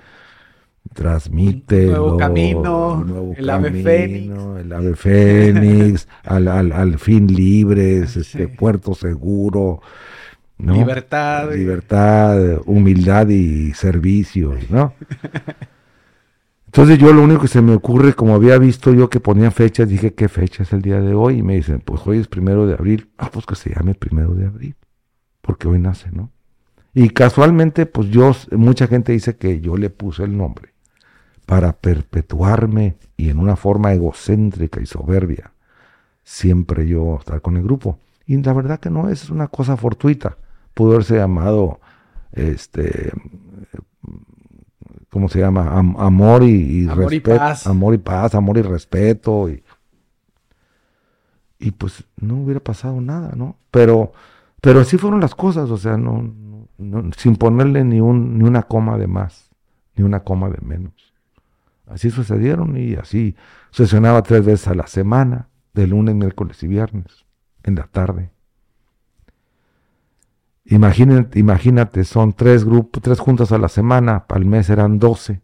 [0.95, 8.49] transmite nuevo camino, el ave fénix, el ave fénix, al, al, al, fin libres, este
[8.49, 9.81] puerto seguro,
[10.59, 11.55] Libertad.
[11.55, 14.93] Libertad, humildad y servicio, ¿no?
[16.67, 19.89] Entonces yo lo único que se me ocurre, como había visto yo que ponía fechas,
[19.89, 21.39] dije, ¿qué fecha es el día de hoy?
[21.39, 23.09] Y me dicen, pues hoy es primero de abril.
[23.17, 24.75] Ah, pues que se llame primero de abril,
[25.41, 26.31] porque hoy nace, ¿no?
[26.93, 30.73] Y casualmente, pues yo, mucha gente dice que yo le puse el nombre
[31.49, 35.53] para perpetuarme y en una forma egocéntrica y soberbia,
[36.23, 37.99] siempre yo estar con el grupo.
[38.27, 40.37] Y la verdad que no es una cosa fortuita
[40.79, 41.81] pudo haberse llamado,
[42.31, 43.11] este,
[45.11, 45.77] ¿cómo se llama?
[45.77, 47.67] amor y, amor y paz.
[47.67, 49.49] Amor y paz, amor y respeto.
[49.49, 49.65] Y,
[51.59, 53.57] y pues no hubiera pasado nada, ¿no?
[53.73, 54.13] Pero,
[54.61, 56.33] pero así fueron las cosas, o sea, no,
[57.17, 59.51] sin ponerle ni, un, ni una coma de más,
[59.97, 61.08] ni una coma de menos.
[61.89, 63.37] Así sucedieron y así
[63.71, 67.27] sesionaba tres veces a la semana, de lunes, miércoles y viernes,
[67.63, 68.31] en la tarde.
[70.65, 75.41] Imagínate, imagínate, son tres grupos, tres juntas a la semana, al mes eran 12,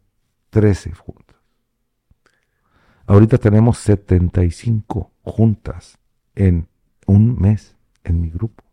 [0.51, 1.37] 13 juntas.
[3.07, 5.99] Ahorita tenemos 75 juntas
[6.35, 6.69] en
[7.07, 8.65] un mes en mi grupo.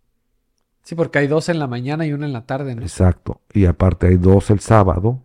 [0.83, 2.81] Sí, porque hay dos en la mañana y una en la tarde, ¿no?
[2.81, 3.41] Exacto.
[3.53, 5.23] Y aparte hay dos el sábado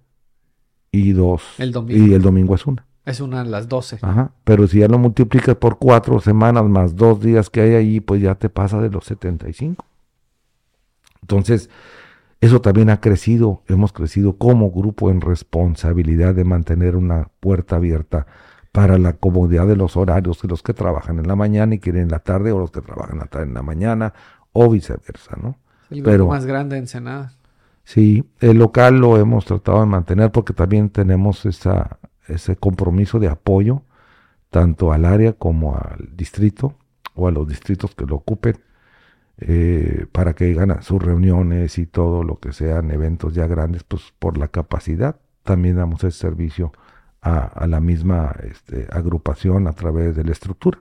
[1.00, 1.42] y dos.
[1.58, 2.06] El domingo.
[2.06, 2.84] Y el domingo es una.
[3.04, 4.00] Es una de las 12.
[4.02, 4.32] Ajá.
[4.42, 8.20] Pero si ya lo multiplicas por cuatro semanas más dos días que hay ahí, pues
[8.20, 9.84] ya te pasa de los 75.
[11.22, 11.70] Entonces,
[12.40, 18.26] eso también ha crecido, hemos crecido como grupo en responsabilidad de mantener una puerta abierta
[18.72, 22.02] para la comodidad de los horarios de los que trabajan en la mañana y quieren
[22.02, 24.12] en la tarde o los que trabajan en la mañana
[24.52, 25.56] o viceversa, ¿no?
[25.90, 27.32] El grupo Pero, más grande en Ensenada.
[27.86, 33.28] Sí, el local lo hemos tratado de mantener porque también tenemos esa, ese compromiso de
[33.28, 33.82] apoyo
[34.50, 36.74] tanto al área como al distrito
[37.14, 38.58] o a los distritos que lo ocupen
[39.38, 44.12] eh, para que hagan sus reuniones y todo lo que sean eventos ya grandes, pues
[44.18, 46.72] por la capacidad también damos ese servicio
[47.22, 50.80] a, la misma este, agrupación a través de la estructura.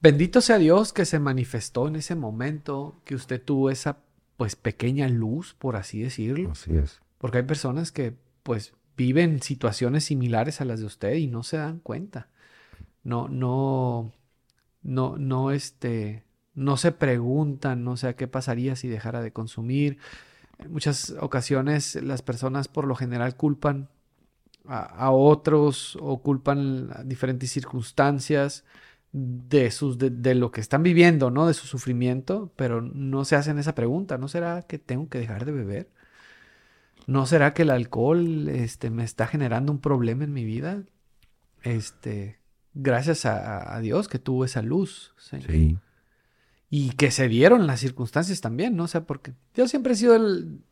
[0.00, 3.98] Bendito sea Dios que se manifestó en ese momento, que usted tuvo esa
[4.38, 6.52] pues pequeña luz, por así decirlo.
[6.52, 7.00] Así es.
[7.18, 11.56] Porque hay personas que pues viven situaciones similares a las de usted y no se
[11.58, 12.28] dan cuenta.
[13.02, 14.12] No, no,
[14.82, 16.22] no, no, este,
[16.54, 19.98] no se preguntan, no sé qué pasaría si dejara de consumir.
[20.60, 23.88] En muchas ocasiones las personas por lo general culpan
[24.66, 28.64] a, otros o culpan diferentes circunstancias
[29.12, 31.46] de, sus, de, lo que están viviendo, ¿no?
[31.46, 34.18] De su sufrimiento, pero no se hacen esa pregunta.
[34.18, 35.90] ¿No será que tengo que dejar de beber?
[37.06, 40.82] ¿No será que el alcohol este, me está generando un problema en mi vida?
[41.62, 42.38] Este,
[42.74, 45.14] gracias a, Dios que tuvo esa luz.
[45.18, 45.78] Sí
[46.70, 48.84] y que se dieron las circunstancias también, ¿no?
[48.84, 50.18] O sea, porque yo siempre he sido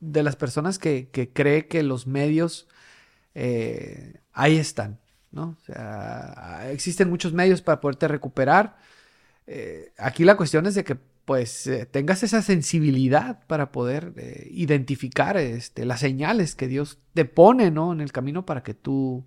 [0.01, 2.69] de las personas que, que, cree que los medios
[3.35, 5.01] eh, ahí están,
[5.33, 5.57] ¿no?
[5.61, 8.77] O sea, existen muchos medios para poderte recuperar.
[9.47, 14.13] Eh, aquí la cuestión es de que pues eh, tengas esa sensibilidad para poder
[14.51, 17.93] identificar este, las señales que Dios te pone, ¿no?
[17.93, 19.25] En el camino para que tú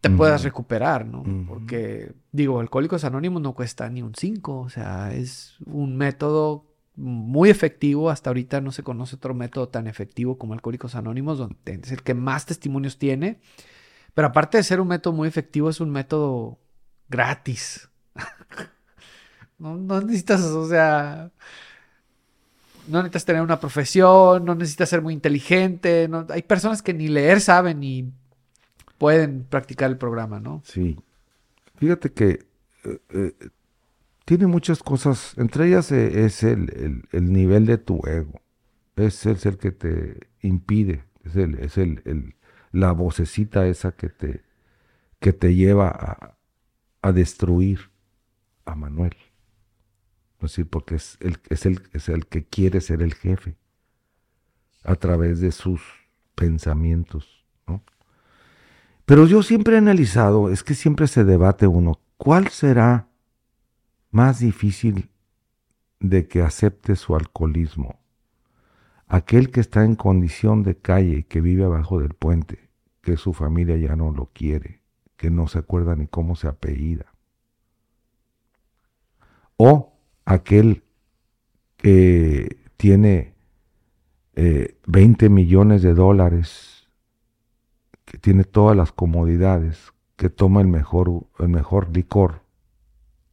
[0.00, 1.22] te puedas recuperar, ¿no?
[1.46, 6.64] Porque, digo, Alcohólicos Anónimos no cuesta ni un 5, o sea, es un método
[6.96, 8.08] muy efectivo.
[8.08, 12.02] Hasta ahorita no se conoce otro método tan efectivo como Alcohólicos Anónimos, donde es el
[12.02, 13.40] que más testimonios tiene.
[14.14, 16.58] Pero aparte de ser un método muy efectivo, es un método
[17.08, 17.88] gratis.
[19.58, 21.30] no, necesitas, o sea,
[22.88, 26.08] no necesitas tener una profesión, no necesitas ser muy inteligente.
[26.28, 28.12] hay personas que ni leer saben y
[28.98, 30.62] pueden practicar el programa, ¿no?
[30.64, 30.98] Sí.
[31.76, 32.44] Fíjate que
[32.84, 33.32] eh, eh,
[34.26, 38.40] tiene muchas cosas, entre ellas eh, es el, nivel de tu ego,
[38.96, 42.34] es, el que te impide, es, el, es el,
[42.72, 44.42] la vocecita esa que te,
[45.18, 46.36] que te lleva
[47.02, 47.90] a, destruir
[48.64, 49.16] a Manuel.
[50.40, 53.56] Decir, porque es el, es, el, es el que quiere ser el jefe
[54.84, 55.82] a través de sus
[56.34, 57.44] pensamientos.
[57.66, 57.82] ¿no?
[59.04, 63.08] Pero yo siempre he analizado, es que siempre se debate uno, ¿cuál será
[64.10, 65.10] más difícil
[65.98, 67.99] de que acepte su alcoholismo?
[69.12, 72.70] Aquel que está en condición de calle que vive abajo del puente,
[73.02, 74.82] que su familia ya no lo quiere,
[75.16, 77.06] que no se acuerda ni cómo se apellida.
[79.56, 80.84] O aquel
[81.76, 83.34] que tiene
[84.36, 86.88] 20 eh, millones de dólares,
[88.04, 92.42] que tiene todas las comodidades, que toma el mejor, el mejor licor,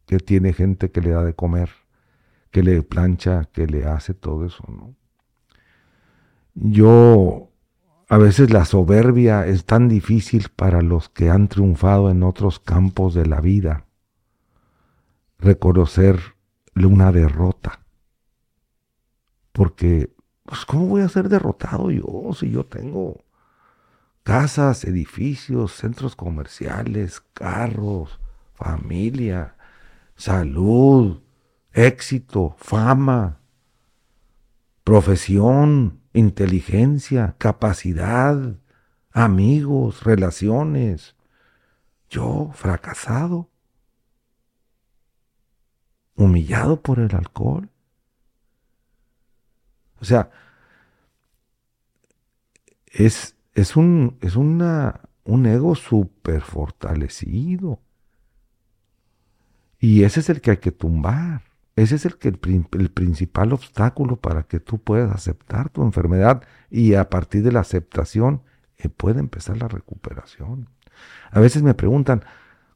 [0.07, 1.69] que tiene gente que le da de comer,
[2.49, 4.96] que le plancha, que le hace todo eso, ¿no?
[6.59, 7.51] Yo,
[8.09, 13.13] a veces la soberbia es tan difícil para los que han triunfado en otros campos
[13.13, 13.85] de la vida.
[15.37, 16.19] Reconocer
[16.85, 17.85] una derrota.
[19.51, 20.11] Porque,
[20.43, 23.23] pues, ¿cómo voy a ser derrotado yo si yo tengo
[24.23, 28.19] casas, edificios, centros comerciales, carros,
[28.55, 29.55] familia,
[30.15, 31.21] salud,
[31.71, 33.41] éxito, fama,
[34.83, 38.55] profesión, inteligencia, capacidad,
[39.11, 41.15] amigos, relaciones.
[42.09, 43.49] Yo, fracasado,
[46.15, 47.69] humillado por el alcohol.
[49.99, 50.31] O sea,
[52.85, 57.79] es, es, un, es una, un ego súper fortalecido.
[59.79, 61.46] Y ese es el que hay que tumbar.
[61.77, 66.95] Ese es el, que, el, principal obstáculo para que tú puedas aceptar tu enfermedad y
[66.95, 68.41] a partir de la aceptación
[68.79, 70.69] eh, puede empezar la recuperación.
[71.29, 72.25] A veces me preguntan,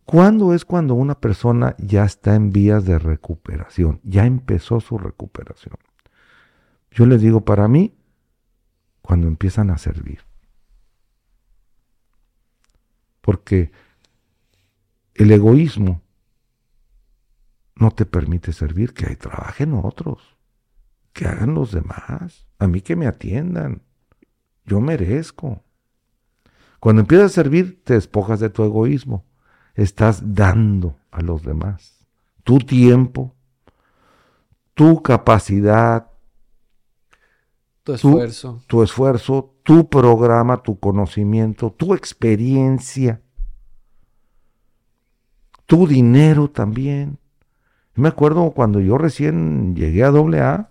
[0.06, 4.00] ¿cuándo es cuando una persona ya está en vías de recuperación?
[4.04, 5.78] Ya empezó su recuperación.
[6.92, 7.96] Yo les digo, para mí,
[9.02, 10.20] cuando empiezan a servir.
[13.22, 13.72] Porque
[15.16, 16.04] el egoísmo
[17.82, 20.38] no te permite servir, que trabajen otros,
[21.14, 23.82] que hagan los demás, a mí que me atiendan,
[24.66, 25.64] yo merezco.
[26.80, 29.26] Cuando empiezas a servir, te despojas de tu egoísmo,
[29.76, 32.02] estás dando a los demás
[32.44, 33.34] tu tiempo,
[34.74, 36.08] tu capacidad,
[37.84, 38.64] tu esfuerzo.
[38.68, 43.22] Tu, esfuerzo, tu programa, tu conocimiento, tu experiencia,
[45.66, 47.18] tu dinero también,
[47.96, 50.70] me acuerdo cuando yo recién llegué a AA,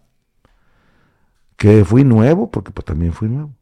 [1.57, 3.53] que fui nuevo, porque pues también fui nuevo.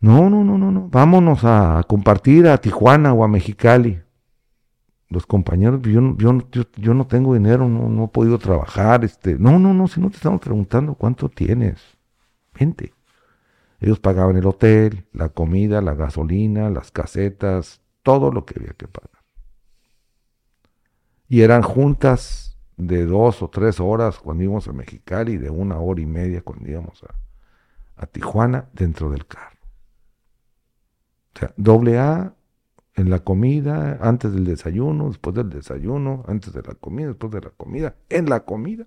[0.00, 0.88] No, no, no, no, no.
[0.88, 4.00] Vámonos a compartir a Tijuana o a Mexicali.
[5.08, 9.04] Los compañeros, yo, yo, no tengo dinero, no, he podido trabajar.
[9.04, 11.80] Este, no, no, no, si no te estamos preguntando cuánto tienes.
[12.58, 12.92] Vente.
[13.80, 18.88] Ellos pagaban el hotel, la comida, la gasolina, las casetas, todo lo que había que
[18.88, 19.13] pagar
[21.34, 26.00] y eran juntas de dos o tres horas cuando íbamos a Mexicali, de una hora
[26.00, 27.02] y media cuando íbamos
[27.96, 29.58] a, Tijuana dentro del carro.
[31.34, 32.36] O sea, doble A
[32.94, 37.40] en la comida, antes del desayuno, después del desayuno, antes de la comida, después de
[37.40, 38.86] la comida, en la comida.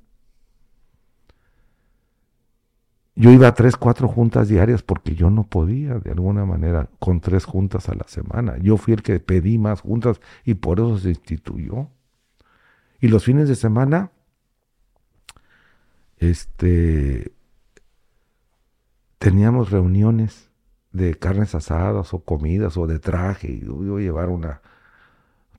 [3.13, 7.19] Yo iba a tres, cuatro juntas diarias porque yo no podía, de alguna manera, con
[7.19, 8.57] tres juntas a la semana.
[8.59, 11.89] Yo fui el que pedí más juntas y por eso se instituyó.
[12.99, 14.11] Y los fines de semana,
[16.17, 17.31] este,
[19.19, 20.49] teníamos reuniones
[20.91, 23.51] de carnes asadas o comidas o de traje.
[23.51, 24.61] Y yo iba a llevar una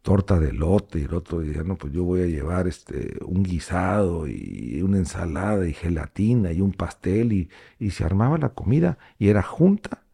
[0.03, 3.43] torta de lote y el otro día, no, pues yo voy a llevar este, un
[3.43, 8.99] guisado y una ensalada y gelatina y un pastel y, y se armaba la comida
[9.19, 10.05] y era junta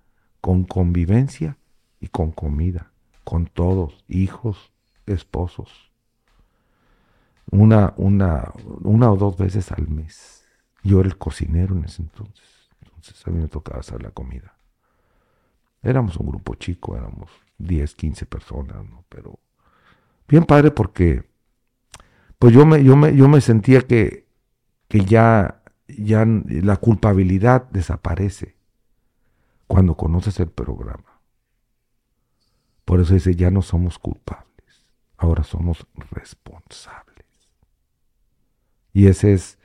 [0.40, 1.58] con convivencia
[2.00, 2.90] y con comida,
[3.22, 4.72] con todos, hijos,
[5.06, 5.93] esposos.
[7.50, 10.46] Una, una, una o dos veces al mes.
[10.82, 12.70] Yo era el cocinero en ese entonces.
[12.84, 14.56] Entonces a mí me tocaba hacer la comida.
[15.82, 19.04] Éramos un grupo chico, éramos 10, 15 personas, ¿no?
[19.08, 19.38] Pero
[20.26, 21.28] bien padre porque
[22.38, 24.26] pues yo me, yo me, yo me sentía que,
[24.88, 28.56] que ya, ya la culpabilidad desaparece
[29.66, 31.20] cuando conoces el programa.
[32.84, 34.86] Por eso dice, ya no somos culpables,
[35.16, 37.13] ahora somos responsables.
[38.94, 39.58] Y ese es,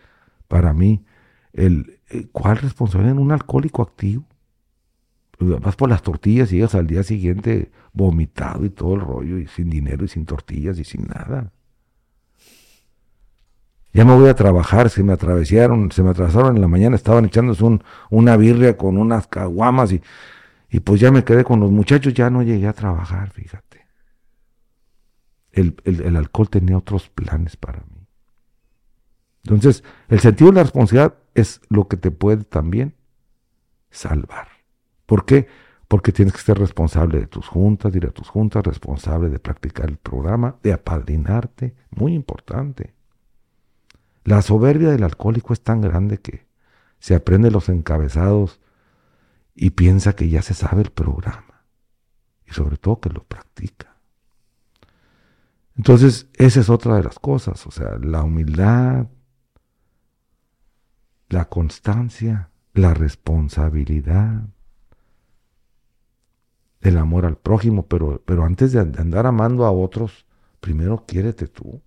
[0.49, 1.05] para mí,
[1.53, 4.25] el, eh, ¿cuál responsabilidad en un alcohólico activo?
[5.39, 9.47] Vas por las tortillas y llegas al día siguiente vomitado y todo el rollo, y
[9.47, 11.53] sin dinero y sin tortillas y sin nada.
[13.93, 17.25] Ya me voy a trabajar, se me atravesaron, se me atravesaron en la mañana, estaban
[17.25, 20.01] echándose un, una birria con unas caguamas y,
[20.69, 23.88] y pues ya me quedé con los muchachos, ya no llegué a trabajar, fíjate.
[25.51, 27.99] El, el, alcohol tenía otros planes para mí.
[29.50, 32.95] Entonces, el sentido de la responsabilidad es lo que te puede también
[33.89, 34.47] salvar.
[35.08, 35.47] ¿Por qué?
[35.88, 39.39] Porque tienes que ser responsable de tus juntas, de ir a tus juntas, responsable de
[39.39, 42.93] practicar el programa, de apadrinarte, muy importante.
[44.24, 46.45] La soberbia del alcohólico es tan grande que
[47.00, 48.60] se aprende los encabezados
[49.56, 51.64] y piensa que ya se sabe el programa
[52.45, 53.95] y sobre todo que lo practica.
[55.76, 59.08] Entonces, esa es otra de las cosas, o sea, la humildad,
[61.30, 64.43] la constancia, la responsabilidad,
[66.82, 70.25] el amor al prójimo, pero, pero antes de andar amando a otros,
[70.59, 71.82] primero quiérete tú.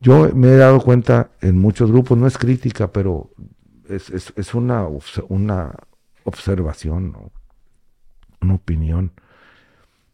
[0.00, 3.30] Yo me he dado cuenta en muchos grupos, no es crítica, pero
[3.88, 4.86] es, una,
[5.28, 5.72] una
[6.24, 7.16] observación,
[8.40, 9.12] una opinión.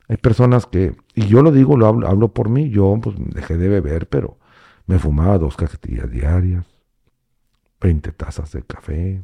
[0.08, 3.56] Hay personas que, y yo lo digo, lo hablo, hablo por mí, yo pues dejé
[3.56, 4.38] de beber, pero
[4.86, 6.66] me fumaba dos cajetillas diarias,
[7.80, 9.22] 20 tazas de café,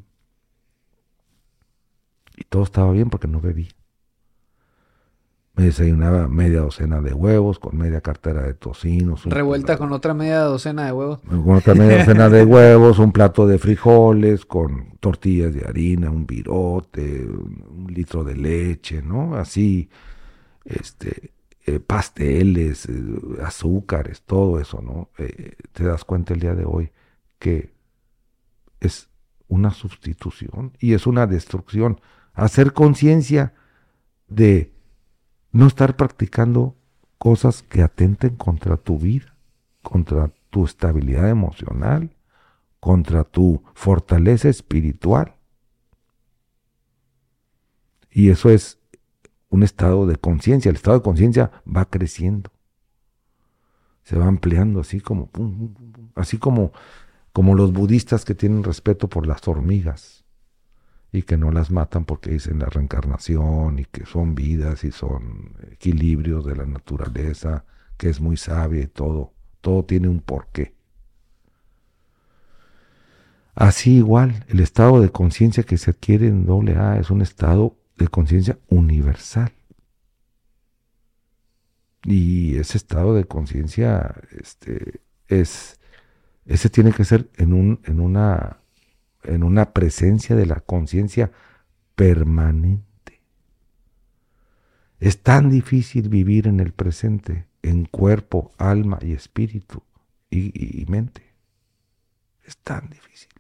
[2.37, 3.69] y todo estaba bien porque no bebí.
[5.55, 9.25] Me desayunaba media docena de huevos con media cartera de tocinos.
[9.25, 11.21] Revuelta con otra media docena de huevos.
[11.23, 16.27] Con otra media docena de huevos, un plato de frijoles con tortillas de harina, un
[16.27, 19.35] virote, un litro de leche, ¿no?
[19.37, 19.89] Así,
[20.67, 21.33] este,
[21.65, 22.93] eh, pasteles, eh,
[23.43, 25.09] azúcares, todo eso, ¿no?
[25.17, 26.91] Eh, te das cuenta el día de hoy
[27.39, 27.76] que
[28.81, 29.09] es
[29.49, 32.01] una sustitución y es una destrucción.
[32.33, 33.55] Hacer conciencia
[34.29, 34.73] de
[35.53, 36.77] no estar practicando
[37.19, 39.37] cosas que atenten contra tu vida,
[39.83, 42.15] contra tu estabilidad emocional,
[42.81, 45.35] contra tu fortaleza espiritual.
[48.11, 48.79] Y eso es
[49.49, 50.69] un estado de conciencia.
[50.69, 52.51] El estado de conciencia va creciendo.
[54.03, 55.31] Se va ampliando así como,
[56.15, 56.73] así como,
[57.37, 60.25] como los budistas que tienen respeto por las hormigas
[61.13, 65.55] y que no las matan porque dicen la reencarnación y que son vidas y son
[65.71, 67.67] equilibrios de la naturaleza,
[67.99, 70.75] que es muy sabia y todo, todo tiene un porqué.
[73.55, 77.77] Así igual, el estado de conciencia que se adquiere en doble A es un estado
[77.99, 79.53] de conciencia universal.
[82.03, 85.79] Y ese estado de conciencia este, es,
[86.47, 88.59] ese tiene que ser en, un, en una
[89.27, 91.31] en una presencia de la conciencia
[91.95, 93.21] permanente.
[94.99, 99.83] Es tan difícil vivir en el presente, en cuerpo, alma y espíritu
[100.31, 101.23] y, mente.
[102.45, 103.31] Es tan difícil.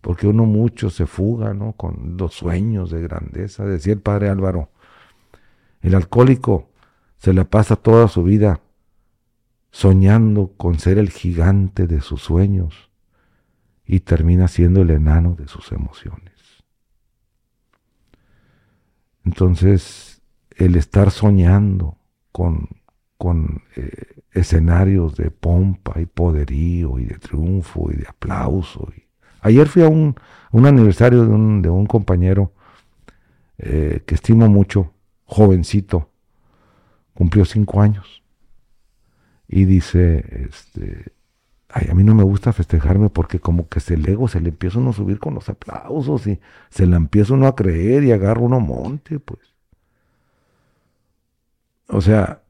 [0.00, 1.72] Porque uno mucho se fuga ¿no?
[1.72, 3.64] con los sueños de grandeza.
[3.64, 4.70] Decía el padre Álvaro,
[5.80, 6.70] el alcohólico
[7.18, 8.60] se la pasa toda su vida
[9.76, 12.90] soñando con ser el gigante de sus sueños
[13.84, 16.32] y termina siendo el enano de sus emociones.
[19.26, 20.22] Entonces,
[20.56, 21.98] el estar soñando
[22.32, 22.70] con,
[23.18, 28.90] con eh, escenarios de pompa y poderío y de triunfo y de aplauso.
[29.42, 30.16] Ayer fui a un,
[30.52, 32.50] aniversario de un, de un compañero
[33.58, 34.94] eh, que estimo mucho,
[35.26, 36.08] jovencito,
[37.12, 38.22] cumplió cinco años.
[39.48, 41.12] Y dice, este,
[41.68, 44.78] Ay, a mí no me gusta festejarme porque como que el ego se le empieza
[44.78, 46.40] uno a subir con los aplausos y
[46.70, 49.40] se la empieza uno a creer y agarra uno monte, pues.
[51.88, 52.42] O sea,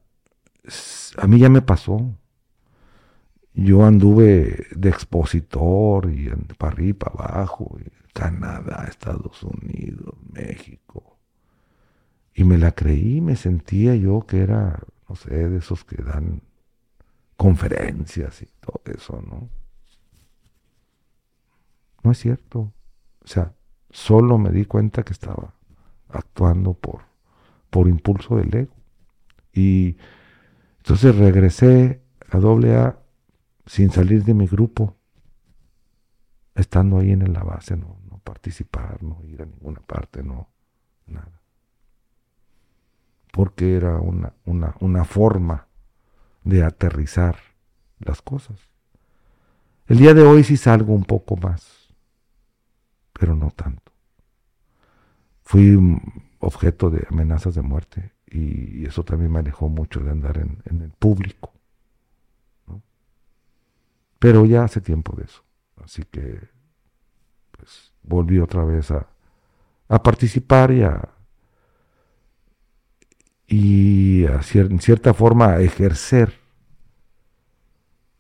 [1.18, 2.00] a mí ya me pasó.
[3.54, 6.28] Yo anduve de expositor y
[6.58, 7.78] para arriba, para abajo,
[8.12, 11.18] Canadá, Estados Unidos, México.
[12.34, 16.42] Y me la creí, me sentía yo que era, no sé, de esos que dan
[17.36, 19.48] conferencias y todo eso, ¿no?
[22.02, 22.72] No es cierto.
[23.24, 23.52] O sea,
[23.90, 25.54] solo me di cuenta que estaba
[26.08, 27.02] actuando por,
[27.70, 28.74] por impulso del ego.
[29.52, 29.96] Y
[30.78, 32.98] entonces regresé a doble A
[33.66, 34.96] sin salir de mi grupo,
[36.54, 40.48] estando ahí en la base, no, no participar, no ir a ninguna parte, no,
[41.06, 41.40] nada.
[43.32, 45.65] Porque era una, una, una forma
[46.46, 47.36] de aterrizar
[47.98, 48.56] las cosas.
[49.88, 51.92] El día de hoy sí salgo un poco más,
[53.12, 53.92] pero no tanto.
[55.42, 55.76] Fui
[56.38, 60.90] objeto de amenazas de muerte y eso también me alejó mucho de andar en, el
[60.90, 61.52] público.
[64.20, 65.42] Pero ya hace tiempo de eso.
[65.82, 66.40] Así que
[67.50, 69.08] pues volví otra vez a,
[69.88, 71.15] a participar y a,
[73.46, 76.32] y en cierta forma ejercer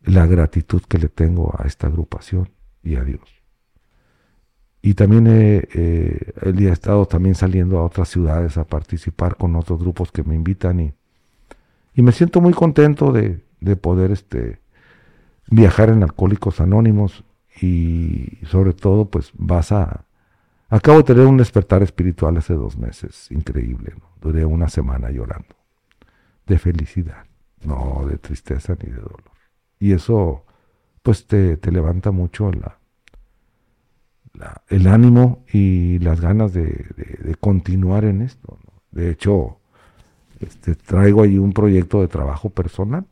[0.02, 2.50] la gratitud que le tengo a esta agrupación
[2.82, 3.36] y a Dios.
[4.82, 9.80] Y también he, eh, he estado también saliendo a otras ciudades a participar con otros
[9.80, 10.94] grupos que me invitan y,
[11.94, 14.60] y me siento muy contento de, de poder este,
[15.48, 17.24] viajar en Alcohólicos Anónimos
[17.60, 20.05] y sobre todo pues vas a...
[20.68, 24.10] Acabo de tener un despertar espiritual hace dos meses, increíble, ¿no?
[24.20, 25.54] duré una semana llorando,
[26.46, 27.26] de felicidad,
[27.64, 29.22] no de tristeza ni de dolor.
[29.78, 30.44] Y eso
[31.02, 32.78] pues te, te levanta mucho la,
[34.68, 38.58] el ánimo y las ganas de, continuar en esto.
[38.90, 39.58] De hecho,
[40.40, 43.04] este, traigo ahí un proyecto de trabajo personal.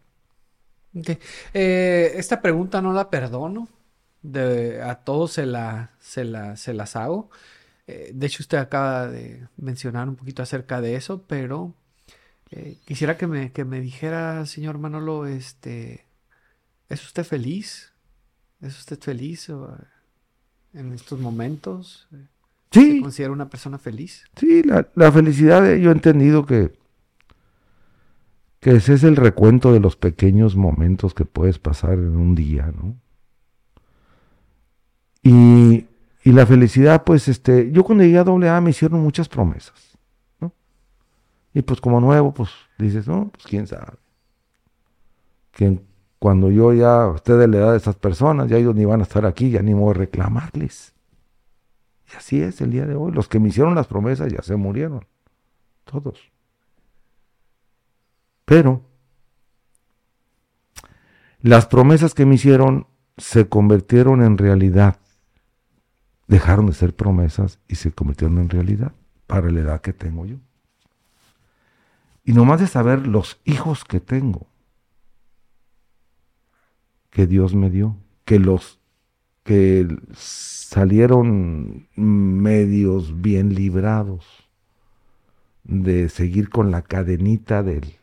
[1.53, 3.69] Eh, esta pregunta no la perdono.
[4.25, 7.31] De, a todos se, la, se, la, se las hago.
[7.87, 11.75] Eh, de hecho, usted acaba de mencionar un poquito acerca de eso, pero
[12.51, 16.07] eh, quisiera que me, que me dijera, señor Manolo, este,
[16.89, 17.93] ¿es usted feliz?
[18.61, 19.51] ¿Es usted feliz?
[19.51, 19.77] O,
[20.75, 22.09] en estos momentos?
[22.71, 22.97] Sí.
[22.97, 24.25] ¿Se considera una persona feliz?
[24.37, 26.77] Sí, la, felicidad, eh, yo he entendido que,
[28.61, 32.73] que ese es el recuento de los pequeños momentos que puedes pasar en un día,
[32.75, 32.97] ¿no?
[35.25, 35.87] Y,
[36.23, 39.99] y la felicidad, pues, este, yo cuando llegué a AA me hicieron muchas promesas,
[40.39, 40.53] ¿no?
[41.55, 43.99] Y pues como nuevo, pues dices, no, pues quién sabe.
[45.51, 45.81] Que
[46.19, 49.05] cuando yo ya esté de la edad de esas personas, ya ellos ni van a
[49.05, 50.95] estar aquí, ya ni voy a reclamarles.
[52.13, 53.13] Y así es el día de hoy.
[53.13, 55.07] Los que me hicieron las promesas ya se murieron.
[55.85, 56.21] Todos.
[58.45, 58.83] Pero
[61.41, 64.99] las promesas que me hicieron se convirtieron en realidad.
[66.27, 68.93] Dejaron de ser promesas y se convirtieron en realidad
[69.27, 70.37] para la edad que tengo yo.
[72.25, 74.47] Y nomás de saber los hijos que tengo,
[77.11, 78.81] que Dios me dio, que los
[79.45, 84.49] que salieron medios bien librados
[85.65, 87.97] de seguir con la cadenita del,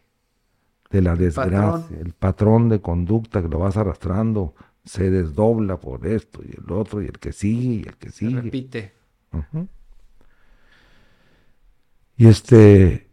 [0.92, 4.54] de la desgracia, el patrón de conducta que lo vas arrastrando,
[4.84, 8.36] se desdobla por esto y el otro y el que sigue y el que sigue.
[8.36, 8.94] Se repite.
[12.18, 13.08] Y este,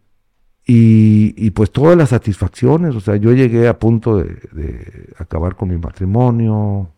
[0.66, 5.78] y, pues todas las satisfacciones, o sea, yo llegué a punto de, acabar con mi
[5.78, 6.90] matrimonio,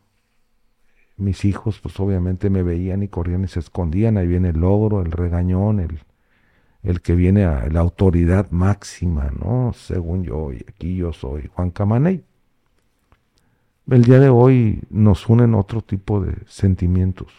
[1.17, 5.03] mis hijos pues obviamente me veían y corrían y se escondían, ahí viene el logro,
[5.03, 6.01] el regañón, el,
[6.83, 9.73] el que viene a la autoridad máxima, ¿no?
[9.75, 12.25] Según yo, y aquí yo soy Juan Camaney.
[13.89, 17.33] El día de hoy nos unen otro tipo de sentimientos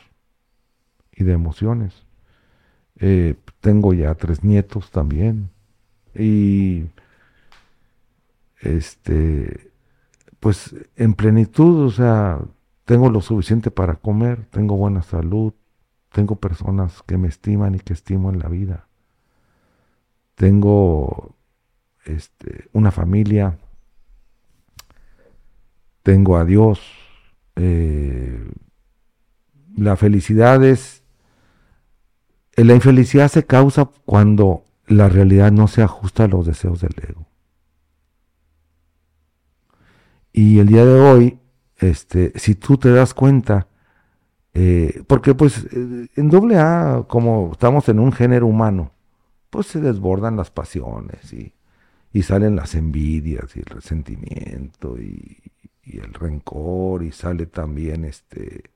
[1.12, 2.06] y de emociones.
[2.98, 5.50] Eh, tengo ya tres nietos también
[6.14, 6.86] y
[8.60, 9.72] este
[10.42, 12.40] pues en plenitud, o sea,
[12.86, 15.54] tengo lo suficiente para comer, tengo buena salud,
[16.12, 18.88] tengo personas que me estiman y que estimo en la vida.
[20.36, 21.36] Tengo
[22.06, 23.58] este, una familia,
[26.04, 26.82] tengo a Dios.
[27.56, 28.50] Eh,
[29.76, 31.04] la felicidad es,
[32.56, 37.28] la infelicidad se causa cuando la realidad no se ajusta a los deseos del ego.
[40.34, 41.40] Y el día de hoy,
[41.78, 43.68] este, si tú te das cuenta,
[44.54, 48.92] eh, porque pues eh, en doble A, como estamos en un género humano,
[49.50, 51.54] pues se desbordan las pasiones y,
[52.24, 55.51] salen las envidias y el resentimiento y,
[55.86, 58.70] el rencor y sale también este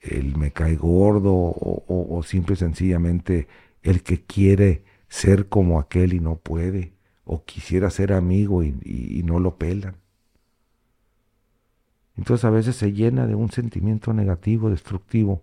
[0.00, 3.48] el me cae gordo o, o simple y sencillamente
[3.82, 6.92] el que quiere ser como aquel y no puede,
[7.24, 9.96] o quisiera ser amigo y, no lo pelan.
[12.16, 15.40] Entonces a veces se llena de un sentimiento negativo, destructivo.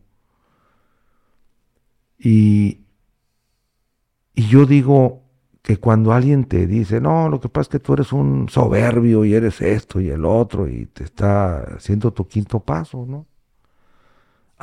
[2.19, 2.81] Y,
[4.35, 5.23] y yo digo
[5.61, 9.25] que cuando alguien te dice, no, lo que pasa es que tú eres un soberbio
[9.25, 13.27] y eres esto y el otro y te está haciendo tu quinto paso, ¿no?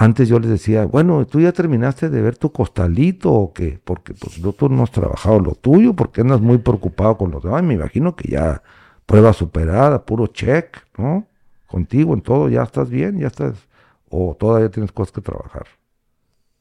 [0.01, 4.14] Antes yo les decía, bueno, tú ya terminaste de ver tu costalito o qué, porque
[4.14, 7.64] pues tú no has trabajado lo tuyo, porque andas muy preocupado con los demás.
[7.64, 8.62] Me imagino que ya
[9.07, 11.26] prueba superada, puro check, ¿no?
[11.66, 13.66] Contigo en todo, ya estás bien, ya estás,
[14.09, 15.66] o todavía tienes cosas que trabajar.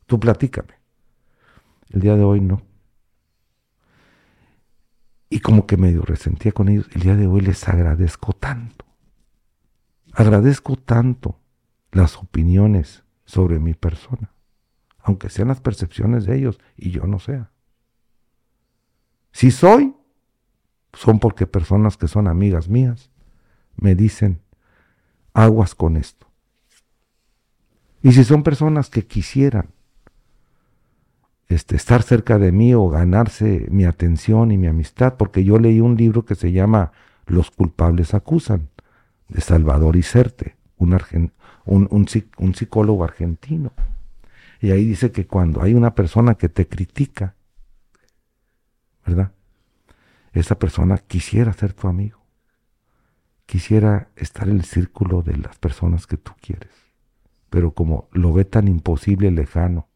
[0.07, 0.73] Tú platícame.
[1.91, 2.61] El día de hoy no.
[5.30, 8.86] Y como que medio resentía con ellos, el día de hoy les agradezco tanto.
[10.13, 11.39] Agradezco tanto
[11.91, 14.34] las opiniones sobre mi persona,
[14.99, 17.51] aunque sean las percepciones de ellos y yo no sea.
[19.32, 19.95] Si soy,
[20.93, 23.11] son porque personas que son amigas mías
[23.75, 24.41] me dicen,
[25.34, 26.28] aguas con esto.
[28.01, 29.73] Y si son personas que quisieran
[31.49, 35.79] este, estar cerca de mí o ganarse mi atención y mi amistad, porque yo leí
[35.79, 36.91] un libro que se llama
[37.25, 38.69] Los culpables acusan,
[39.29, 40.97] de Salvador Iserte, un,
[41.65, 43.71] un, psicólogo argentino.
[44.59, 47.35] Y ahí dice que cuando hay una persona que te critica,
[49.05, 49.31] ¿verdad?
[50.33, 52.19] Esa persona quisiera ser tu amigo.
[53.45, 56.71] Quisiera estar en el círculo de las personas que tú quieres.
[57.49, 59.86] Pero como lo ve tan imposible, lejano,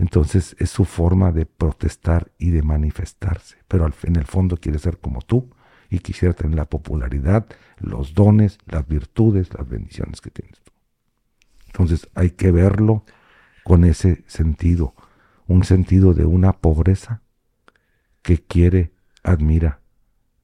[0.00, 3.58] entonces es su forma de protestar y de manifestarse.
[3.68, 5.50] Pero en el fondo quiere ser como tú
[5.90, 7.46] y quisiera tener la popularidad,
[7.76, 10.72] los dones, las virtudes, las bendiciones que tienes tú.
[11.66, 13.04] Entonces hay que verlo
[13.62, 14.94] con ese sentido,
[15.46, 17.20] un sentido de una pobreza
[18.22, 19.80] que quiere, admira,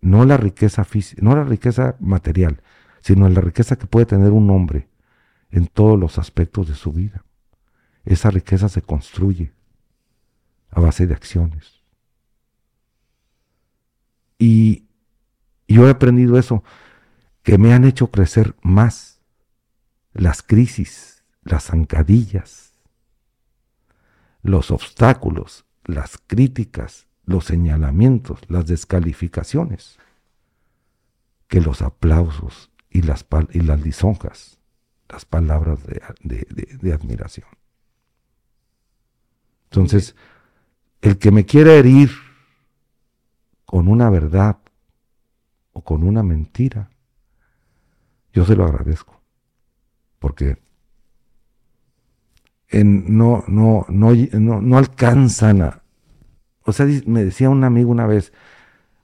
[0.02, 0.86] no la riqueza
[1.22, 2.61] no la riqueza material,
[3.00, 4.90] sino la riqueza que puede tener un hombre
[5.50, 7.24] en todos los aspectos de su vida.
[8.07, 9.52] Esa riqueza se construye
[10.70, 11.82] a base de acciones.
[14.38, 14.84] Y
[15.68, 16.62] yo he aprendido eso,
[17.42, 19.20] que me han hecho crecer más
[20.12, 22.72] las crisis, las zancadillas,
[24.42, 29.98] los obstáculos, las críticas, los señalamientos, las descalificaciones,
[31.48, 34.61] que los aplausos y las, y las lisonjas,
[35.09, 35.80] las palabras
[36.22, 37.48] de, admiración.
[39.70, 40.16] Entonces,
[41.02, 42.10] el que me quiera herir
[43.64, 44.58] con una verdad
[45.72, 46.90] o con una mentira,
[48.32, 49.20] yo se lo agradezco.
[50.18, 50.58] Porque
[52.72, 55.82] no, no, no, no, alcanzan a...
[56.64, 58.32] O sea, me decía un amigo una vez,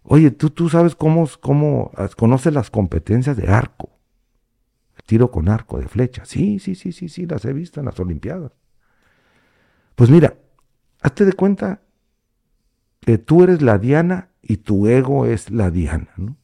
[0.03, 3.91] oye, tú, tú sabes cómo, cómo conoces las competencias de arco,
[5.07, 6.25] tiro con arco, de flecha.
[6.25, 8.53] Sí, sí, sí, sí, sí, las he visto en las Olimpiadas.
[9.95, 10.35] Pues mira,
[11.03, 11.81] hazte de cuenta
[13.01, 16.37] que tú eres la diana y tu ego es la diana, ¿no?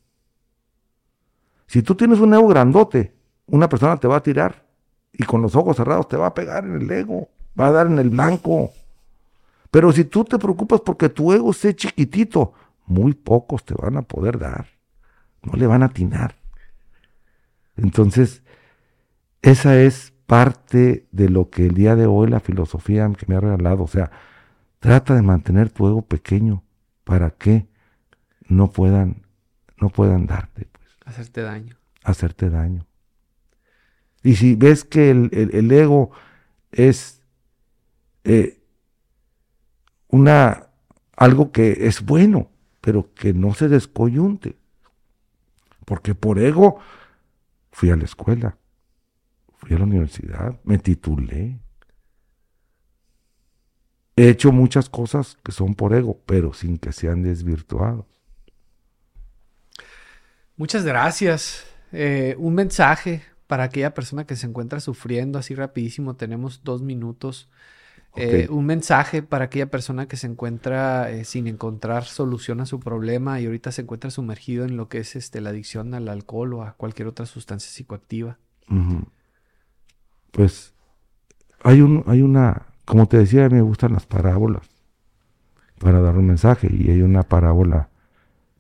[1.67, 3.15] Si tú tienes un ego grandote,
[3.47, 4.67] una persona te va a tirar
[5.13, 7.29] y con los ojos cerrados te va a pegar en el ego,
[7.59, 8.71] va a dar en el blanco.
[9.71, 12.55] Pero si tú te preocupas porque tu ego esté chiquitito,
[12.87, 14.67] muy pocos te van a poder dar,
[15.43, 16.37] no le van a atinar.
[17.77, 18.43] Entonces,
[19.43, 23.41] esa es parte de lo que el día de hoy la filosofía que me ha
[23.41, 24.11] regalado, o sea,
[24.79, 26.63] trata de mantener tu ego pequeño
[27.05, 27.67] para que
[28.49, 29.23] no puedan,
[29.77, 30.69] no puedan darte.
[31.05, 31.77] Hacerte daño.
[32.05, 32.87] Hacerte daño.
[34.23, 36.11] Y si ves que el, ego
[36.73, 37.23] es
[38.25, 38.61] eh,
[40.09, 40.69] una
[41.17, 42.51] algo que es bueno,
[42.81, 44.57] pero que no se descoyunte.
[45.85, 46.79] Porque por ego
[47.73, 48.57] fui a la escuela,
[49.57, 51.59] fui a la universidad, me titulé.
[54.19, 58.05] He hecho muchas cosas que son por ego, pero sin que sean desvirtuados.
[60.57, 61.65] Muchas gracias.
[61.93, 66.17] Eh, un mensaje para aquella persona que se encuentra sufriendo así rapidísimo.
[66.17, 67.49] Tenemos dos minutos.
[68.17, 72.81] Eh, un mensaje para aquella persona que se encuentra eh, sin encontrar solución a su
[72.81, 76.55] problema y ahorita se encuentra sumergido en lo que es este, la adicción al alcohol
[76.55, 78.39] o a cualquier otra sustancia psicoactiva.
[80.33, 80.75] Pues
[81.63, 84.67] hay, un, hay una, como te decía, me gustan las parábolas
[85.79, 87.91] para dar un mensaje y hay una parábola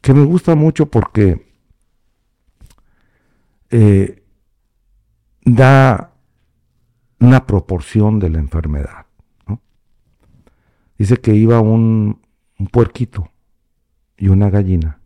[0.02, 1.50] que me gusta mucho porque
[3.70, 4.22] eh,
[5.46, 6.12] da
[7.20, 9.06] una proporción de la enfermedad.
[10.98, 12.20] Dice que iba un,
[12.58, 13.30] un puerquito
[14.18, 15.00] y una gallina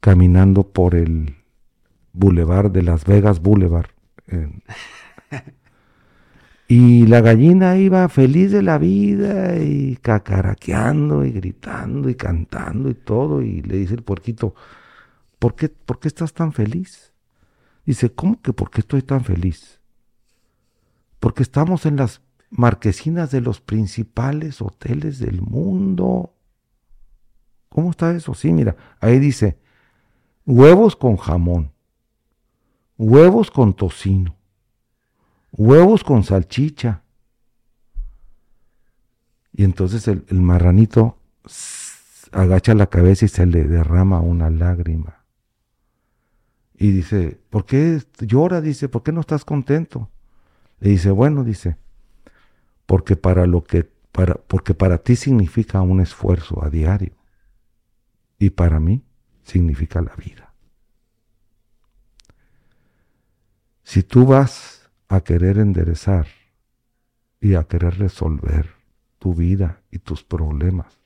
[0.00, 1.36] caminando por el
[2.12, 3.90] boulevard de Las Vegas Boulevard
[6.66, 12.94] y la gallina iba feliz de la vida y cacaraqueando y gritando y cantando y
[12.94, 13.42] todo.
[13.42, 14.54] Y le dice el puerquito,
[15.38, 17.12] ¿por qué, ¿por qué estás tan feliz?
[17.84, 19.80] Dice, ¿cómo que por qué estoy tan feliz?
[21.20, 26.34] Porque estamos en las marquesinas de los principales hoteles del mundo.
[27.68, 28.32] ¿Cómo está eso?
[28.34, 29.58] Sí, mira, ahí dice,
[30.46, 31.72] huevos con jamón,
[32.96, 34.33] huevos con tocino,
[35.56, 37.02] huevos con salchicha.
[39.52, 41.18] Y entonces el, marranito
[42.32, 45.24] agacha la cabeza y se le derrama una lágrima.
[46.76, 48.60] Y dice, ¿por qué llora?
[48.60, 50.10] Dice, ¿por qué no estás contento?
[50.80, 51.76] Le dice, bueno, dice,
[52.86, 57.14] porque para lo que para porque para ti significa un esfuerzo a diario
[58.38, 59.04] y para mí
[59.44, 60.52] significa la vida.
[63.82, 64.73] Si tú vas
[65.08, 66.26] a querer enderezar
[67.40, 68.70] y a querer resolver
[69.18, 71.04] tu vida y tus problemas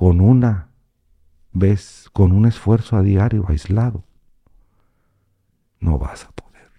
[0.00, 0.70] con una
[1.52, 4.02] vez, con un esfuerzo a diario aislado,
[5.78, 6.70] no vas a poder.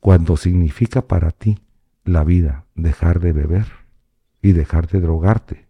[0.00, 1.60] Cuando significa para ti
[2.02, 3.66] la vida dejar de beber
[4.42, 5.68] y dejar de drogarte,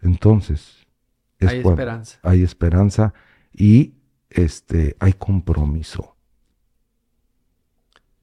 [0.00, 0.86] entonces
[1.40, 2.20] hay esperanza.
[2.22, 3.14] Hay esperanza
[3.52, 3.95] y
[4.30, 6.16] este, hay compromiso.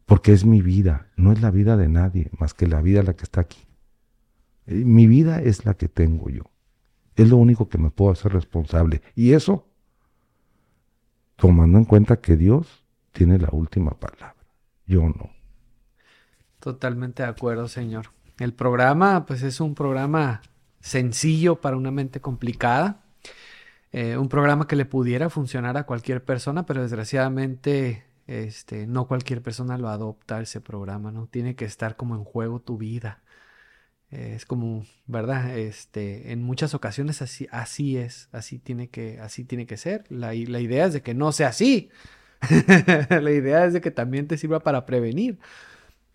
[0.05, 3.15] Porque es mi vida, no es la vida de nadie, más que la vida la
[3.15, 3.65] que está aquí.
[4.67, 6.43] Eh, mi vida es la que tengo yo.
[7.15, 9.01] Es lo único que me puedo hacer responsable.
[9.15, 9.67] Y eso,
[11.35, 14.35] tomando en cuenta que Dios tiene la última palabra.
[14.85, 15.29] Yo no.
[16.59, 18.07] Totalmente de acuerdo, señor.
[18.39, 20.41] El programa, pues es un programa
[20.79, 23.03] sencillo para una mente complicada.
[23.93, 29.41] Eh, un programa que le pudiera funcionar a cualquier persona, pero desgraciadamente este, no cualquier
[29.41, 31.27] persona lo adopta ese programa, ¿no?
[31.27, 33.21] Tiene que estar como en juego tu vida.
[34.09, 35.57] Es como, ¿verdad?
[35.57, 40.05] Este, en muchas ocasiones así, así es, así tiene que, así tiene que ser.
[40.09, 41.89] La, la idea es de que no sea así.
[43.09, 45.39] la idea es de que también te sirva para prevenir.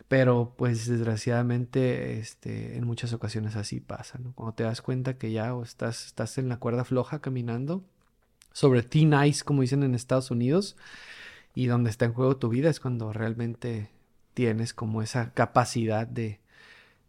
[0.09, 4.33] Pero pues desgraciadamente este, en muchas ocasiones así pasa, ¿no?
[4.35, 7.85] Cuando te das cuenta que ya estás, estás en la cuerda floja caminando
[8.53, 10.77] sobre teen ice, como dicen en Estados Unidos,
[11.55, 13.91] y donde está en juego tu vida es cuando realmente
[14.33, 16.41] tienes como esa capacidad de,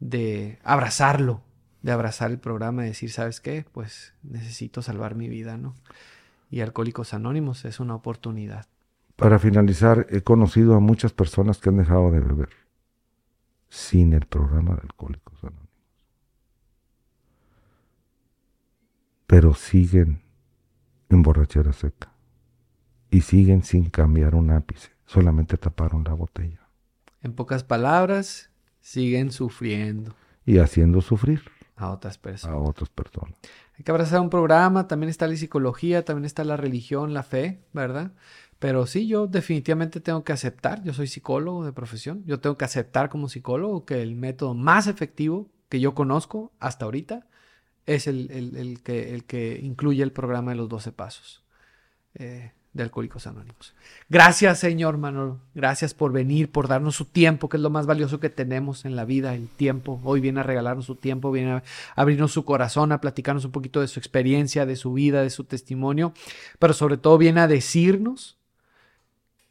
[0.01, 1.41] de abrazarlo,
[1.81, 3.65] de abrazar el programa y decir, ¿sabes qué?
[3.71, 5.73] Pues necesito salvar mi vida, ¿no?
[6.51, 8.65] Y Alcohólicos Anónimos es una oportunidad.
[9.15, 12.49] Para finalizar, he conocido a muchas personas que han dejado de beber
[13.69, 15.69] sin el programa de Alcohólicos Anónimos.
[19.27, 20.21] Pero siguen
[21.09, 22.11] en borrachera seca
[23.11, 26.67] y siguen sin cambiar un ápice, solamente taparon la botella.
[27.21, 28.49] En pocas palabras,
[28.81, 30.15] siguen sufriendo.
[30.45, 31.41] Y haciendo sufrir.
[31.75, 32.55] A otras personas.
[32.55, 33.35] A otras personas.
[33.77, 37.63] Hay que abrazar un programa, también está la psicología, también está la religión, la fe,
[37.71, 38.11] ¿verdad?
[38.59, 42.65] Pero sí, yo definitivamente tengo que aceptar, yo soy psicólogo de profesión, yo tengo que
[42.65, 47.25] aceptar como psicólogo que el método más efectivo que yo conozco hasta ahorita
[47.85, 51.43] es el, que, el que incluye el programa de los 12 pasos
[52.15, 53.73] eh, de Alcohólicos Anónimos.
[54.09, 55.39] Gracias, señor Manolo.
[55.55, 58.95] Gracias por venir, por darnos su tiempo, que es lo más valioso que tenemos en
[58.95, 60.01] la vida, el tiempo.
[60.03, 61.63] Hoy viene a regalarnos su tiempo, viene a
[61.95, 65.45] abrirnos su corazón, a platicarnos un poquito de su experiencia, de su vida, de su
[65.45, 66.13] testimonio,
[66.59, 68.38] pero sobre todo viene a decirnos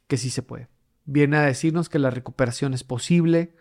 [0.08, 0.68] que sí se puede.
[1.04, 3.54] Viene a decirnos que la recuperación es posible,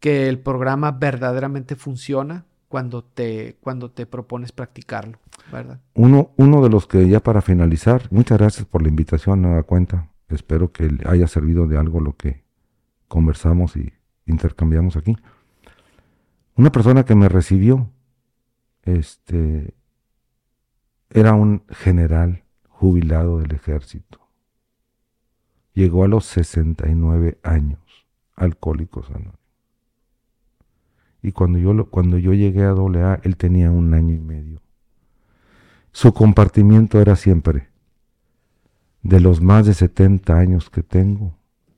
[0.00, 5.18] que el programa verdaderamente funciona cuando te, cuando te propones practicarlo,
[5.52, 5.80] ¿verdad?
[5.94, 10.10] Uno, uno de los que ya para finalizar, muchas gracias por la invitación, nueva cuenta.
[10.28, 12.42] Espero que haya servido de algo lo que
[13.06, 13.92] conversamos y
[14.26, 15.16] intercambiamos aquí.
[16.56, 17.90] Una persona que me recibió,
[18.82, 19.74] este,
[21.10, 24.23] era un general jubilado del ejército
[25.74, 27.80] llegó a los 69 años,
[28.36, 29.38] alcohólicos anónimos.
[31.22, 34.60] Y cuando yo, cuando yo llegué a AA, él tenía un año y medio.
[35.92, 37.68] Su compartimiento era siempre,
[39.02, 41.36] de los más de 70 años que tengo,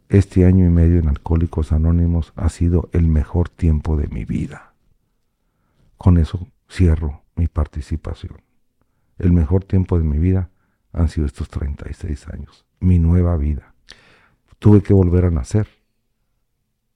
[0.08, 4.74] este año y medio en Alcohólicos Anónimos ha sido el mejor tiempo de mi vida.
[5.96, 8.40] Con eso cierro mi participación.
[9.18, 10.50] El mejor tiempo de mi vida
[10.92, 13.75] han sido estos 36 años, mi nueva vida
[14.58, 15.68] tuve que volver a nacer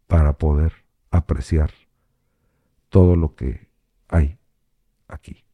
[0.06, 0.72] para poder
[1.10, 1.70] apreciar
[2.88, 3.68] todo lo que
[4.08, 4.38] hay
[5.08, 5.44] aquí.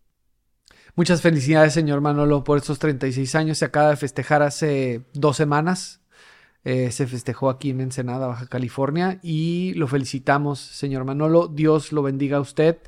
[0.94, 3.58] Muchas felicidades, señor Manolo, por estos 36 años.
[3.58, 6.00] Se acaba de festejar hace dos semanas.
[6.64, 11.48] Eh, se festejó aquí en Ensenada, Baja California, y lo felicitamos, señor Manolo.
[11.48, 12.78] Dios lo bendiga a usted.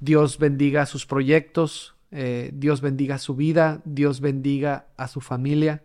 [0.00, 1.94] Dios bendiga sus proyectos.
[2.10, 3.80] Eh, Dios bendiga su vida.
[3.84, 5.84] Dios bendiga a su familia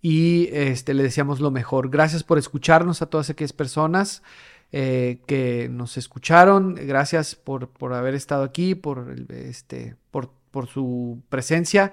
[0.00, 1.90] y este, le deseamos lo mejor.
[1.90, 4.22] Gracias por escucharnos a todas aquellas personas
[4.70, 6.74] eh, que nos escucharon.
[6.74, 11.92] Gracias por, por haber estado aquí, por, este, por, por su presencia.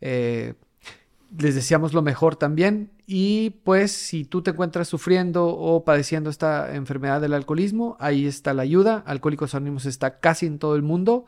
[0.00, 0.54] Eh,
[1.38, 2.90] les deseamos lo mejor también.
[3.06, 8.54] Y pues si tú te encuentras sufriendo o padeciendo esta enfermedad del alcoholismo, ahí está
[8.54, 9.02] la ayuda.
[9.06, 11.26] Alcohólicos Anónimos está casi en todo el mundo.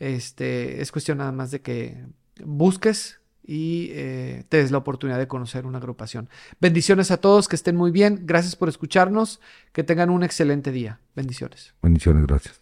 [0.00, 2.04] Este, es cuestión nada más de que
[2.44, 3.20] busques
[3.52, 6.30] y eh, te des la oportunidad de conocer una agrupación.
[6.58, 8.22] Bendiciones a todos, que estén muy bien.
[8.24, 9.40] Gracias por escucharnos.
[9.72, 11.00] Que tengan un excelente día.
[11.14, 11.74] Bendiciones.
[11.82, 12.61] Bendiciones, gracias.